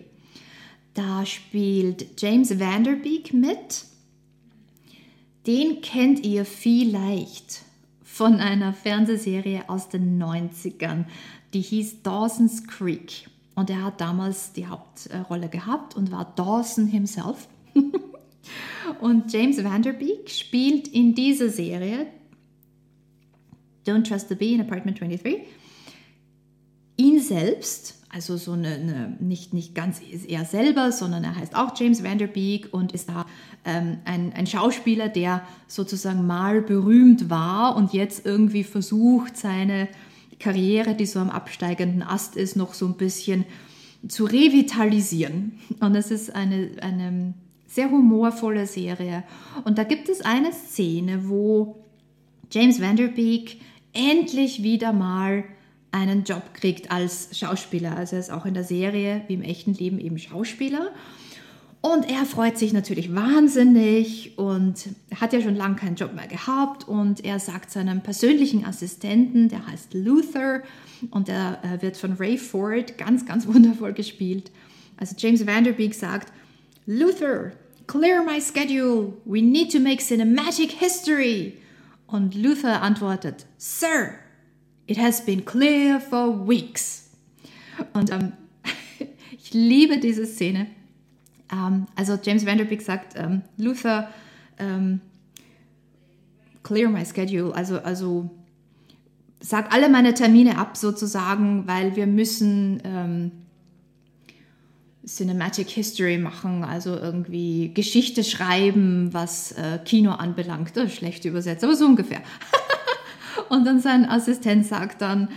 Da 0.94 1.26
spielt 1.26 2.22
James 2.22 2.60
Vanderbeek 2.60 3.34
mit. 3.34 3.86
Den 5.48 5.82
kennt 5.82 6.26
ihr 6.26 6.46
vielleicht 6.46 7.64
von 8.04 8.36
einer 8.36 8.74
Fernsehserie 8.74 9.68
aus 9.68 9.90
den 9.90 10.22
90ern. 10.22 11.06
Die 11.54 11.62
hieß 11.62 12.04
Dawson's 12.04 12.68
Creek. 12.68 13.28
Und 13.56 13.70
er 13.70 13.84
hat 13.84 14.02
damals 14.02 14.54
die 14.54 14.68
Hauptrolle 14.68 15.50
gehabt 15.50 15.96
und 15.96 16.12
war 16.12 16.34
Dawson 16.36 16.88
himself. 16.88 17.48
und 19.02 19.32
James 19.32 19.64
Vanderbeek 19.64 20.30
spielt 20.30 20.88
in 20.88 21.14
dieser 21.14 21.50
Serie 21.50 22.08
Don't 23.86 24.08
Trust 24.08 24.30
the 24.30 24.36
Bee 24.36 24.54
in 24.54 24.62
Apartment 24.62 25.00
23 25.00 25.44
ihn 26.98 27.20
selbst 27.20 28.03
also 28.14 28.38
so 28.38 28.52
eine, 28.52 28.76
eine, 28.76 29.18
nicht, 29.20 29.54
nicht 29.54 29.74
ganz 29.74 30.00
er 30.28 30.46
selber, 30.46 30.92
sondern 30.92 31.24
er 31.24 31.36
heißt 31.36 31.56
auch 31.56 31.74
James 31.76 32.04
Vanderbeek 32.04 32.72
und 32.72 32.92
ist 32.92 33.10
da 33.10 33.26
ähm, 33.66 33.98
ein, 34.06 34.34
ein 34.34 34.46
Schauspieler, 34.46 35.10
der 35.10 35.42
sozusagen 35.68 36.28
mal 36.28 36.62
berühmt 36.62 37.32
war 37.32 37.76
und 37.76 37.92
jetzt 37.92 38.26
irgendwie 38.26 38.64
versucht, 38.64 39.36
seine 39.36 39.88
Karriere, 40.40 40.94
die 40.94 41.08
so 41.08 41.20
am 41.20 41.32
absteigenden 41.32 42.04
Ast 42.04 42.36
ist, 42.36 42.56
noch 42.56 42.76
so 42.76 42.86
ein 42.86 42.98
bisschen 42.98 43.46
zu 44.08 44.26
revitalisieren. 44.26 45.54
Und 45.80 45.96
es 45.96 46.12
ist 46.12 46.36
eine, 46.36 46.70
eine 46.82 47.34
sehr 47.66 47.90
humorvolle 47.90 48.68
Serie. 48.68 49.24
Und 49.64 49.80
da 49.80 49.86
gibt 49.86 50.08
es 50.08 50.22
eine 50.22 50.52
Szene, 50.54 51.30
wo 51.30 51.84
James 52.52 52.80
Vanderbeek 52.80 53.60
endlich 53.94 54.62
wieder 54.62 54.94
mal 54.94 55.46
einen 55.94 56.24
Job 56.24 56.54
kriegt 56.54 56.92
als 56.92 57.30
Schauspieler. 57.38 57.96
Also 57.96 58.16
er 58.16 58.20
ist 58.20 58.32
auch 58.32 58.46
in 58.46 58.54
der 58.54 58.64
Serie 58.64 59.22
wie 59.28 59.36
im 59.36 59.42
echten 59.42 59.74
Leben 59.74 60.00
eben 60.00 60.18
Schauspieler. 60.18 60.92
Und 61.82 62.10
er 62.10 62.26
freut 62.26 62.58
sich 62.58 62.72
natürlich 62.72 63.14
wahnsinnig 63.14 64.38
und 64.38 64.88
hat 65.20 65.34
ja 65.34 65.42
schon 65.42 65.56
lange 65.56 65.76
keinen 65.76 65.96
Job 65.96 66.14
mehr 66.14 66.28
gehabt. 66.28 66.88
Und 66.88 67.24
er 67.26 67.40
sagt 67.40 67.72
seinem 67.72 68.02
persönlichen 68.02 68.66
Assistenten, 68.66 69.50
der 69.50 69.68
heißt 69.68 69.94
Luther 69.94 70.64
und 71.12 71.28
der 71.28 71.60
äh, 71.62 71.82
wird 71.82 71.98
von 71.98 72.14
Ray 72.14 72.38
Ford 72.38 72.98
ganz, 72.98 73.26
ganz 73.26 73.46
wundervoll 73.54 73.94
gespielt. 73.94 74.50
Also 74.98 75.16
James 75.18 75.46
Vanderbeek 75.46 75.94
sagt, 75.94 76.32
Luther, 76.86 77.52
clear 77.86 78.24
my 78.24 78.42
schedule. 78.42 79.14
We 79.26 79.42
need 79.42 79.72
to 79.74 79.80
make 79.80 80.02
cinematic 80.02 80.72
history. 80.72 81.58
Und 82.08 82.34
Luther 82.34 82.82
antwortet, 82.82 83.46
Sir, 83.58 84.14
It 84.86 84.98
has 84.98 85.26
been 85.26 85.46
clear 85.46 86.00
for 86.00 86.48
weeks. 86.48 87.10
Und 87.94 88.12
ähm, 88.12 88.34
ich 89.32 89.54
liebe 89.54 89.98
diese 90.00 90.26
Szene. 90.26 90.68
Ähm, 91.52 91.88
also 91.96 92.18
James 92.22 92.46
Vanderbeek 92.46 92.82
sagt, 92.82 93.14
ähm, 93.18 93.42
Luther, 93.58 94.10
ähm, 94.60 95.02
clear 96.64 96.90
my 96.90 97.06
schedule, 97.06 97.54
also, 97.54 97.80
also 97.80 98.30
sag 99.40 99.74
alle 99.74 99.90
meine 99.90 100.14
Termine 100.14 100.58
ab 100.58 100.78
sozusagen, 100.78 101.68
weil 101.68 101.96
wir 101.96 102.08
müssen 102.08 102.82
ähm, 102.86 103.32
Cinematic 105.06 105.70
History 105.70 106.18
machen, 106.18 106.64
also 106.64 106.96
irgendwie 106.96 107.74
Geschichte 107.74 108.24
schreiben, 108.24 109.14
was 109.14 109.52
äh, 109.54 109.80
Kino 109.84 110.12
anbelangt. 110.12 110.72
schlecht 110.90 111.26
übersetzt, 111.26 111.64
aber 111.64 111.76
so 111.76 111.86
ungefähr. 111.86 112.22
Und 113.50 113.66
dann 113.66 113.80
sein 113.80 114.06
Assistent 114.06 114.66
sagt 114.66 115.02
dann, 115.02 115.30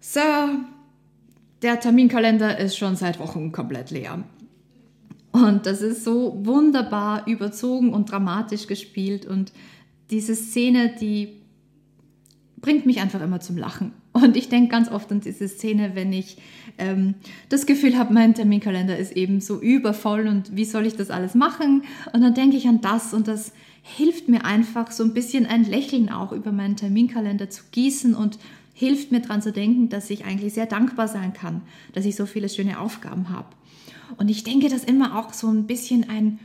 Sir, 0.00 0.60
der 1.62 1.78
Terminkalender 1.78 2.58
ist 2.58 2.76
schon 2.76 2.96
seit 2.96 3.18
Wochen 3.18 3.52
komplett 3.52 3.90
leer. 3.90 4.24
Und 5.32 5.66
das 5.66 5.82
ist 5.82 6.04
so 6.04 6.38
wunderbar 6.42 7.26
überzogen 7.26 7.92
und 7.92 8.10
dramatisch 8.10 8.66
gespielt. 8.66 9.26
Und 9.26 9.52
diese 10.10 10.34
Szene, 10.34 10.94
die 11.00 11.40
bringt 12.60 12.86
mich 12.86 13.00
einfach 13.00 13.20
immer 13.20 13.40
zum 13.40 13.56
Lachen. 13.56 13.92
Und 14.12 14.36
ich 14.36 14.48
denke 14.48 14.70
ganz 14.70 14.90
oft 14.90 15.12
an 15.12 15.20
diese 15.20 15.46
Szene, 15.48 15.92
wenn 15.94 16.12
ich 16.12 16.38
ähm, 16.78 17.14
das 17.48 17.64
Gefühl 17.66 17.96
habe, 17.96 18.12
mein 18.12 18.34
Terminkalender 18.34 18.96
ist 18.96 19.12
eben 19.12 19.40
so 19.40 19.60
übervoll 19.60 20.26
und 20.26 20.56
wie 20.56 20.64
soll 20.64 20.84
ich 20.86 20.96
das 20.96 21.10
alles 21.10 21.34
machen? 21.34 21.84
Und 22.12 22.20
dann 22.22 22.34
denke 22.34 22.56
ich 22.56 22.66
an 22.66 22.80
das 22.80 23.14
und 23.14 23.28
das 23.28 23.52
hilft 23.82 24.28
mir 24.28 24.44
einfach 24.44 24.90
so 24.90 25.02
ein 25.02 25.14
bisschen 25.14 25.46
ein 25.46 25.64
Lächeln 25.64 26.10
auch 26.10 26.32
über 26.32 26.52
meinen 26.52 26.76
Terminkalender 26.76 27.50
zu 27.50 27.62
gießen 27.70 28.14
und 28.14 28.38
hilft 28.74 29.12
mir 29.12 29.20
daran 29.20 29.42
zu 29.42 29.52
denken, 29.52 29.88
dass 29.88 30.10
ich 30.10 30.24
eigentlich 30.24 30.54
sehr 30.54 30.66
dankbar 30.66 31.08
sein 31.08 31.32
kann, 31.32 31.62
dass 31.92 32.04
ich 32.04 32.16
so 32.16 32.26
viele 32.26 32.48
schöne 32.48 32.80
Aufgaben 32.80 33.28
habe. 33.28 33.48
Und 34.16 34.28
ich 34.28 34.44
denke, 34.44 34.68
dass 34.68 34.84
immer 34.84 35.18
auch 35.18 35.32
so 35.32 35.48
ein 35.48 35.66
bisschen 35.66 36.08
ein, 36.08 36.38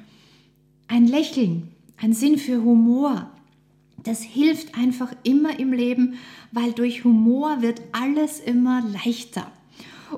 ein 0.88 1.08
Lächeln, 1.08 1.70
ein 1.98 2.14
Sinn 2.14 2.38
für 2.38 2.64
Humor, 2.64 3.30
das 4.04 4.22
hilft 4.22 4.78
einfach 4.78 5.12
immer 5.24 5.60
im 5.60 5.74
Leben, 5.74 6.16
weil 6.52 6.74
durch 6.74 7.04
Humor 7.04 7.62
wird 7.62 7.82
alles 7.92 8.40
immer 8.40 8.84
leichter. 8.92 9.52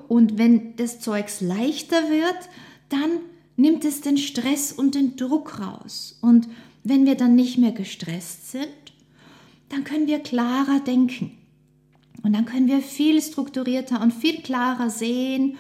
Und 0.08 0.38
wenn 0.38 0.76
das 0.76 1.00
Zeugs 1.00 1.40
leichter 1.40 2.10
wird, 2.10 2.50
dann 2.90 3.10
nimmt 3.56 3.86
es 3.86 4.02
den 4.02 4.18
Stress 4.18 4.72
und 4.72 4.96
den 4.96 5.16
Druck 5.16 5.60
raus. 5.60 6.18
Und 6.22 6.48
wenn 6.88 7.06
wir 7.06 7.16
dann 7.16 7.36
nicht 7.36 7.58
mehr 7.58 7.72
gestresst 7.72 8.52
sind, 8.52 8.68
dann 9.70 9.84
können 9.84 10.08
wir 10.08 10.20
klarer 10.20 10.80
denken. 10.80 11.32
Und 12.24 12.34
dann 12.34 12.46
können 12.46 12.68
wir 12.68 12.82
viel 12.82 13.22
strukturierter 13.22 14.02
und 14.02 14.14
viel 14.14 14.42
klarer 14.42 14.90
sehen, 14.90 15.58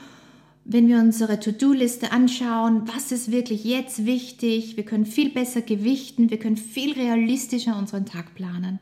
wenn 0.70 0.88
wir 0.88 0.98
unsere 0.98 1.40
To-Do-Liste 1.40 2.12
anschauen, 2.12 2.84
was 2.94 3.12
ist 3.13 3.32
wirklich 3.32 3.63
jetzt 3.63 4.06
wichtig. 4.06 4.76
Wir 4.76 4.84
können 4.84 5.06
viel 5.06 5.30
besser 5.30 5.62
gewichten, 5.62 6.30
wir 6.30 6.40
können 6.40 6.58
viel 6.58 6.94
realistischer 6.94 7.78
unseren 7.78 8.06
Tag 8.06 8.36
planen. 8.36 8.80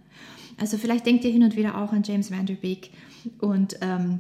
Also 0.58 0.78
vielleicht 0.78 1.06
denkt 1.06 1.26
ihr 1.26 1.32
hin 1.32 1.44
und 1.44 1.56
wieder 1.56 1.78
auch 1.78 1.92
an 1.92 2.02
James 2.04 2.32
Vanderbeek 2.32 2.90
und 3.40 3.78
ähm, 3.82 4.20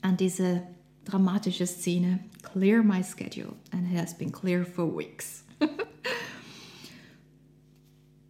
an 0.00 0.16
diese 0.16 0.62
dramatische 1.04 1.66
Szene. 1.66 2.20
Clear 2.42 2.82
my 2.82 3.02
schedule 3.02 3.52
and 3.72 3.92
it 3.92 3.98
has 3.98 4.16
been 4.16 4.32
clear 4.32 4.64
for 4.64 4.96
weeks. 4.96 5.44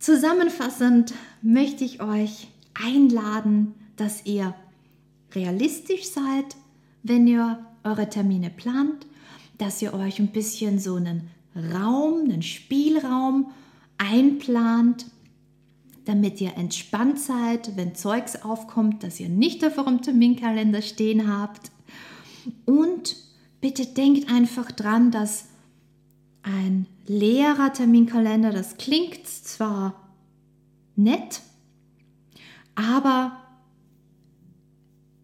Zusammenfassend 0.00 1.12
möchte 1.42 1.84
ich 1.84 2.00
euch 2.00 2.48
einladen, 2.72 3.74
dass 3.96 4.24
ihr 4.24 4.54
realistisch 5.34 6.06
seid, 6.06 6.56
wenn 7.02 7.26
ihr 7.26 7.64
eure 7.84 8.08
Termine 8.08 8.48
plant, 8.48 9.06
dass 9.58 9.82
ihr 9.82 9.92
euch 9.92 10.18
ein 10.18 10.28
bisschen 10.28 10.78
so 10.78 10.94
einen 10.94 11.28
Raum, 11.54 12.22
einen 12.24 12.40
Spielraum 12.40 13.50
einplant, 13.98 15.04
damit 16.06 16.40
ihr 16.40 16.56
entspannt 16.56 17.20
seid, 17.20 17.76
wenn 17.76 17.94
Zeugs 17.94 18.42
aufkommt, 18.42 19.02
dass 19.02 19.20
ihr 19.20 19.28
nicht 19.28 19.62
auf 19.66 19.76
eurem 19.76 20.00
Terminkalender 20.00 20.80
stehen 20.80 21.30
habt. 21.30 21.70
Und 22.64 23.16
bitte 23.60 23.84
denkt 23.84 24.32
einfach 24.32 24.72
dran, 24.72 25.10
dass 25.10 25.49
ein 26.42 26.86
leerer 27.06 27.72
Terminkalender, 27.72 28.50
das 28.50 28.76
klingt 28.76 29.26
zwar 29.26 30.08
nett, 30.96 31.42
aber 32.74 33.36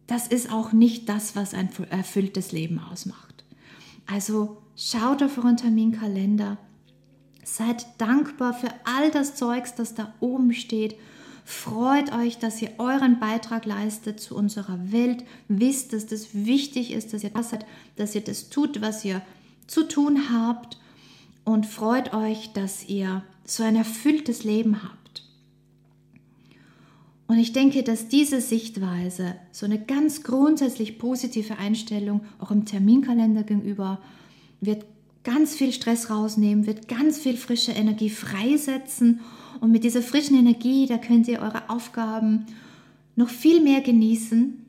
das 0.07 0.29
ist 0.29 0.52
auch 0.52 0.72
nicht 0.72 1.09
das, 1.09 1.35
was 1.35 1.55
ein 1.55 1.68
erfülltes 1.90 2.52
Leben 2.52 2.79
ausmacht. 2.79 3.44
Also 4.07 4.62
schaut 4.76 5.22
auf 5.22 5.38
euren 5.38 5.57
Terminkalender, 5.57 6.59
seid 7.44 7.87
dankbar 7.98 8.55
für 8.55 8.68
all 8.85 9.11
das 9.11 9.35
Zeugs, 9.35 9.74
das 9.74 9.94
da 9.94 10.14
oben 10.20 10.52
steht. 10.52 10.96
Freut 11.44 12.12
euch, 12.12 12.38
dass 12.38 12.61
ihr 12.61 12.72
euren 12.79 13.20
Beitrag 13.20 13.66
leistet 13.66 14.20
zu 14.20 14.37
unserer 14.37 14.92
Welt. 14.92 15.24
Wisst, 15.48 15.92
dass 15.92 16.07
das 16.07 16.35
wichtig 16.35 16.92
ist, 16.92 17.12
dass 17.12 17.24
ihr 17.24 17.31
das 17.31 17.50
seid, 17.50 17.66
dass 17.96 18.14
ihr 18.14 18.20
das 18.20 18.50
tut, 18.50 18.81
was 18.81 19.05
ihr 19.05 19.22
zu 19.66 19.87
tun 19.87 20.31
habt 20.31 20.79
und 21.46 21.64
freut 21.64 22.12
euch, 22.12 22.52
dass 22.52 22.87
ihr 22.88 23.22
so 23.44 23.62
ein 23.62 23.76
erfülltes 23.76 24.42
Leben 24.44 24.82
habt. 24.82 25.22
Und 27.28 27.38
ich 27.38 27.52
denke, 27.52 27.85
dass 27.85 28.09
diese 28.09 28.40
Sichtweise, 28.40 29.37
so 29.52 29.64
eine 29.64 29.80
ganz 29.80 30.24
grundsätzlich 30.24 30.98
positive 30.98 31.56
Einstellung 31.56 32.22
auch 32.40 32.50
im 32.50 32.66
Terminkalender 32.66 33.44
gegenüber, 33.44 34.00
wird 34.61 34.85
ganz 35.22 35.54
viel 35.54 35.72
Stress 35.72 36.11
rausnehmen, 36.11 36.66
wird 36.66 36.88
ganz 36.88 37.18
viel 37.18 37.37
frische 37.37 37.72
Energie 37.72 38.11
freisetzen. 38.11 39.20
Und 39.61 39.70
mit 39.70 39.85
dieser 39.85 40.02
frischen 40.02 40.37
Energie, 40.37 40.87
da 40.87 40.98
könnt 40.98 41.28
ihr 41.28 41.40
eure 41.40 41.70
Aufgaben 41.70 42.46
noch 43.14 43.28
viel 43.28 43.61
mehr 43.61 43.82
genießen. 43.82 44.64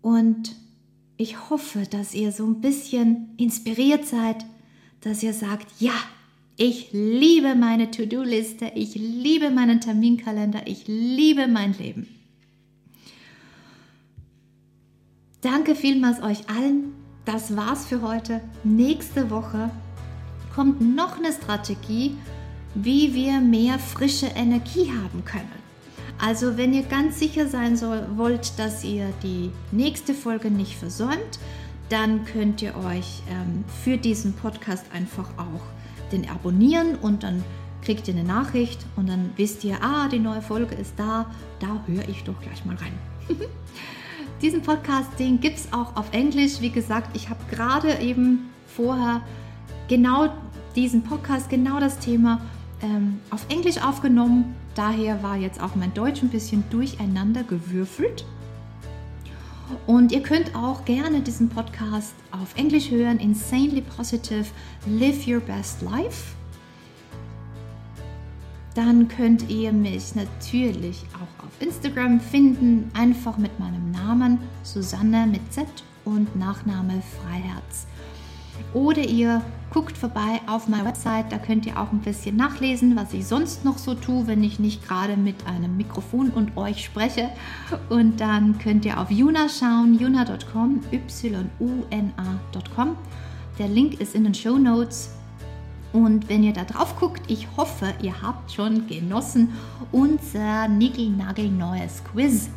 Und 0.00 0.56
ich 1.18 1.50
hoffe, 1.50 1.82
dass 1.90 2.14
ihr 2.14 2.32
so 2.32 2.46
ein 2.46 2.62
bisschen 2.62 3.28
inspiriert 3.36 4.06
seid, 4.06 4.46
dass 5.04 5.22
ihr 5.22 5.34
sagt, 5.34 5.66
ja, 5.80 5.92
ich 6.56 6.88
liebe 6.92 7.54
meine 7.54 7.90
To-Do-Liste, 7.90 8.72
ich 8.74 8.94
liebe 8.94 9.50
meinen 9.50 9.80
Terminkalender, 9.80 10.66
ich 10.66 10.84
liebe 10.86 11.46
mein 11.46 11.74
Leben. 11.74 12.08
Danke 15.40 15.74
vielmals 15.74 16.22
euch 16.22 16.48
allen. 16.48 16.94
Das 17.26 17.54
war's 17.56 17.86
für 17.86 18.00
heute. 18.00 18.40
Nächste 18.62 19.30
Woche 19.30 19.70
kommt 20.54 20.80
noch 20.80 21.18
eine 21.18 21.32
Strategie, 21.32 22.16
wie 22.74 23.14
wir 23.14 23.40
mehr 23.40 23.78
frische 23.78 24.26
Energie 24.26 24.90
haben 24.90 25.24
können. 25.24 25.64
Also 26.18 26.56
wenn 26.56 26.72
ihr 26.72 26.84
ganz 26.84 27.18
sicher 27.18 27.48
sein 27.48 27.76
soll, 27.76 28.06
wollt, 28.16 28.58
dass 28.58 28.84
ihr 28.84 29.12
die 29.22 29.50
nächste 29.72 30.14
Folge 30.14 30.50
nicht 30.50 30.76
versäumt, 30.76 31.38
dann 31.88 32.24
könnt 32.24 32.62
ihr 32.62 32.74
euch 32.76 33.22
ähm, 33.30 33.64
für 33.82 33.96
diesen 33.96 34.32
Podcast 34.34 34.84
einfach 34.92 35.28
auch 35.36 35.62
den 36.12 36.28
abonnieren 36.28 36.96
und 36.96 37.22
dann 37.22 37.44
kriegt 37.82 38.08
ihr 38.08 38.14
eine 38.14 38.24
Nachricht 38.24 38.84
und 38.96 39.08
dann 39.08 39.30
wisst 39.36 39.62
ihr, 39.64 39.76
ah, 39.82 40.08
die 40.08 40.18
neue 40.18 40.40
Folge 40.40 40.74
ist 40.74 40.94
da, 40.96 41.26
da 41.60 41.84
höre 41.86 42.08
ich 42.08 42.24
doch 42.24 42.40
gleich 42.40 42.64
mal 42.64 42.76
rein. 42.76 42.94
diesen 44.42 44.62
Podcast, 44.62 45.10
den 45.18 45.40
gibt 45.40 45.58
es 45.58 45.72
auch 45.72 45.96
auf 45.96 46.12
Englisch. 46.12 46.60
Wie 46.60 46.70
gesagt, 46.70 47.16
ich 47.16 47.28
habe 47.28 47.40
gerade 47.50 47.98
eben 48.00 48.50
vorher 48.66 49.22
genau 49.88 50.30
diesen 50.76 51.02
Podcast, 51.02 51.48
genau 51.48 51.78
das 51.78 51.98
Thema 51.98 52.40
ähm, 52.82 53.20
auf 53.30 53.46
Englisch 53.48 53.82
aufgenommen. 53.82 54.54
Daher 54.74 55.22
war 55.22 55.36
jetzt 55.36 55.62
auch 55.62 55.74
mein 55.76 55.94
Deutsch 55.94 56.22
ein 56.22 56.30
bisschen 56.30 56.64
durcheinander 56.70 57.44
gewürfelt. 57.44 58.24
Und 59.86 60.12
ihr 60.12 60.22
könnt 60.22 60.54
auch 60.54 60.84
gerne 60.84 61.20
diesen 61.20 61.48
Podcast 61.48 62.14
auf 62.30 62.56
Englisch 62.56 62.90
hören, 62.90 63.18
Insanely 63.18 63.82
Positive, 63.82 64.46
Live 64.86 65.26
Your 65.26 65.40
Best 65.40 65.82
Life. 65.82 66.34
Dann 68.74 69.06
könnt 69.08 69.48
ihr 69.48 69.72
mich 69.72 70.14
natürlich 70.14 71.04
auch 71.14 71.44
auf 71.44 71.52
Instagram 71.60 72.18
finden, 72.18 72.90
einfach 72.94 73.38
mit 73.38 73.58
meinem 73.60 73.92
Namen 73.92 74.38
Susanne 74.64 75.26
mit 75.26 75.52
Z 75.52 75.66
und 76.04 76.34
Nachname 76.36 77.02
Freiherz. 77.22 77.86
Oder 78.72 79.02
ihr 79.02 79.42
guckt 79.70 79.98
vorbei 79.98 80.40
auf 80.46 80.68
meiner 80.68 80.84
Website, 80.84 81.32
da 81.32 81.38
könnt 81.38 81.66
ihr 81.66 81.80
auch 81.80 81.90
ein 81.90 82.00
bisschen 82.00 82.36
nachlesen, 82.36 82.94
was 82.94 83.12
ich 83.12 83.26
sonst 83.26 83.64
noch 83.64 83.78
so 83.78 83.94
tue, 83.94 84.28
wenn 84.28 84.44
ich 84.44 84.60
nicht 84.60 84.86
gerade 84.86 85.16
mit 85.16 85.34
einem 85.46 85.76
Mikrofon 85.76 86.30
und 86.30 86.56
euch 86.56 86.84
spreche. 86.84 87.30
Und 87.88 88.20
dann 88.20 88.58
könnt 88.58 88.84
ihr 88.84 89.00
auf 89.00 89.10
Juna 89.10 89.48
schauen, 89.48 89.98
juna.com, 89.98 90.80
y-u-n-a.com. 90.92 92.96
Der 93.58 93.68
Link 93.68 94.00
ist 94.00 94.14
in 94.14 94.24
den 94.24 94.34
Show 94.34 94.58
Notes. 94.58 95.10
Und 95.92 96.28
wenn 96.28 96.42
ihr 96.42 96.52
da 96.52 96.64
drauf 96.64 96.98
guckt, 96.98 97.22
ich 97.28 97.46
hoffe, 97.56 97.94
ihr 98.02 98.20
habt 98.20 98.52
schon 98.52 98.86
genossen 98.86 99.54
unser 99.92 100.68
Nickel-Nagel-neues 100.68 102.02
Quiz. 102.12 102.50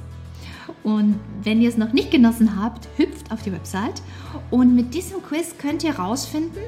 Und 0.83 1.19
wenn 1.43 1.61
ihr 1.61 1.69
es 1.69 1.77
noch 1.77 1.93
nicht 1.93 2.11
genossen 2.11 2.61
habt, 2.61 2.87
hüpft 2.97 3.31
auf 3.31 3.41
die 3.41 3.51
Website 3.51 4.01
und 4.51 4.75
mit 4.75 4.93
diesem 4.93 5.21
Quiz 5.21 5.55
könnt 5.57 5.83
ihr 5.83 5.97
herausfinden, 5.97 6.59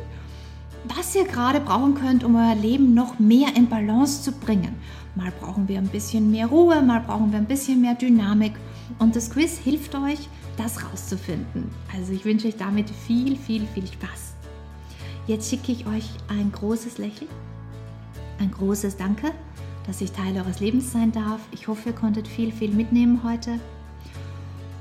was 0.86 1.16
ihr 1.16 1.26
gerade 1.26 1.60
brauchen 1.60 1.96
könnt, 1.96 2.24
um 2.24 2.36
euer 2.36 2.56
Leben 2.56 2.94
noch 2.94 3.20
mehr 3.20 3.56
in 3.56 3.68
Balance 3.68 4.24
zu 4.24 4.32
bringen. 4.32 4.76
Mal 5.16 5.32
brauchen 5.40 5.68
wir 5.68 5.78
ein 5.78 5.88
bisschen 5.88 6.32
mehr 6.32 6.48
Ruhe, 6.48 6.82
mal 6.82 7.02
brauchen 7.02 7.32
wir 7.32 7.40
ein 7.40 7.48
bisschen 7.48 7.82
mehr 7.82 7.96
Dynamik 7.96 8.54
und 9.00 9.16
das 9.16 9.30
Quiz 9.30 9.58
hilft 9.58 9.96
euch, 9.96 10.30
das 10.58 10.84
rauszufinden. 10.84 11.70
Also 11.96 12.14
ich 12.14 12.26
wünsche 12.26 12.48
euch 12.48 12.58
damit 12.58 12.90
viel, 12.90 13.36
viel, 13.36 13.66
viel 13.68 13.88
Spaß. 13.88 14.34
Jetzt 15.28 15.50
schicke 15.50 15.72
ich 15.72 15.86
euch 15.86 16.10
ein 16.28 16.52
großes 16.52 16.98
Lächeln, 16.98 17.30
ein 18.40 18.52
großes 18.52 18.98
Danke, 18.98 19.32
dass 19.86 20.02
ich 20.02 20.12
Teil 20.12 20.36
eures 20.38 20.60
Lebens 20.60 20.92
sein 20.92 21.12
darf. 21.12 21.42
Ich 21.52 21.68
hoffe, 21.68 21.90
ihr 21.90 21.96
konntet 21.96 22.28
viel, 22.28 22.52
viel 22.52 22.72
mitnehmen 22.72 23.22
heute. 23.24 23.60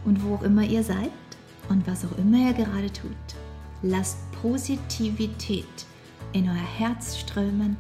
Und 0.05 0.25
wo 0.25 0.37
auch 0.37 0.43
immer 0.43 0.63
ihr 0.63 0.83
seid 0.83 1.11
und 1.69 1.87
was 1.87 2.05
auch 2.05 2.17
immer 2.19 2.39
ihr 2.39 2.53
gerade 2.53 2.93
tut, 2.93 3.11
lasst 3.83 4.19
Positivität 4.43 5.65
in 6.33 6.49
euer 6.49 6.55
Herz 6.79 7.19
strömen, 7.19 7.77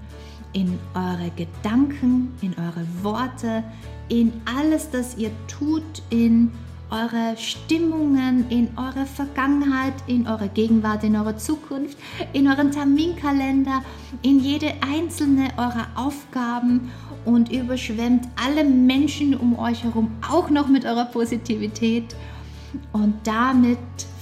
in 0.52 0.78
eure 0.94 1.30
Gedanken, 1.36 2.34
in 2.40 2.54
eure 2.58 2.86
Worte, 3.02 3.62
in 4.08 4.32
alles, 4.44 4.90
das 4.90 5.16
ihr 5.16 5.30
tut, 5.46 6.02
in 6.10 6.50
eure 6.90 7.36
Stimmungen, 7.36 8.48
in 8.48 8.70
eure 8.78 9.04
Vergangenheit, 9.04 9.92
in 10.06 10.26
eure 10.26 10.48
Gegenwart, 10.48 11.04
in 11.04 11.16
eure 11.16 11.36
Zukunft, 11.36 11.98
in 12.32 12.48
euren 12.48 12.70
Terminkalender, 12.70 13.82
in 14.22 14.40
jede 14.40 14.72
einzelne 14.80 15.50
eurer 15.58 15.88
Aufgaben 15.96 16.90
und 17.28 17.52
überschwemmt 17.52 18.26
alle 18.42 18.64
Menschen 18.64 19.36
um 19.36 19.58
euch 19.58 19.84
herum 19.84 20.10
auch 20.26 20.48
noch 20.48 20.68
mit 20.68 20.86
eurer 20.86 21.04
Positivität. 21.04 22.16
Und 22.92 23.14
damit 23.24 23.78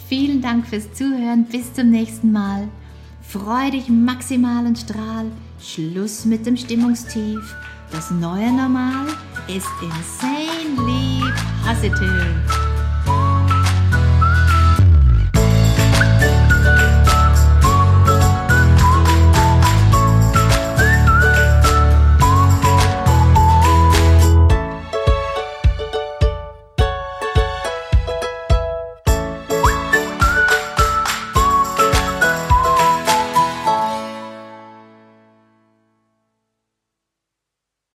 vielen 0.08 0.42
Dank 0.42 0.66
fürs 0.66 0.92
Zuhören. 0.92 1.44
Bis 1.44 1.72
zum 1.72 1.90
nächsten 1.90 2.32
Mal. 2.32 2.68
Freu 3.22 3.70
dich 3.70 3.88
maximal 3.88 4.66
und 4.66 4.78
strahl. 4.78 5.26
Schluss 5.60 6.24
mit 6.24 6.46
dem 6.46 6.56
Stimmungstief. 6.56 7.54
Das 7.92 8.10
neue 8.10 8.52
Normal 8.52 9.06
ist 9.46 9.68
insanely 9.80 11.32
positive. 11.64 12.65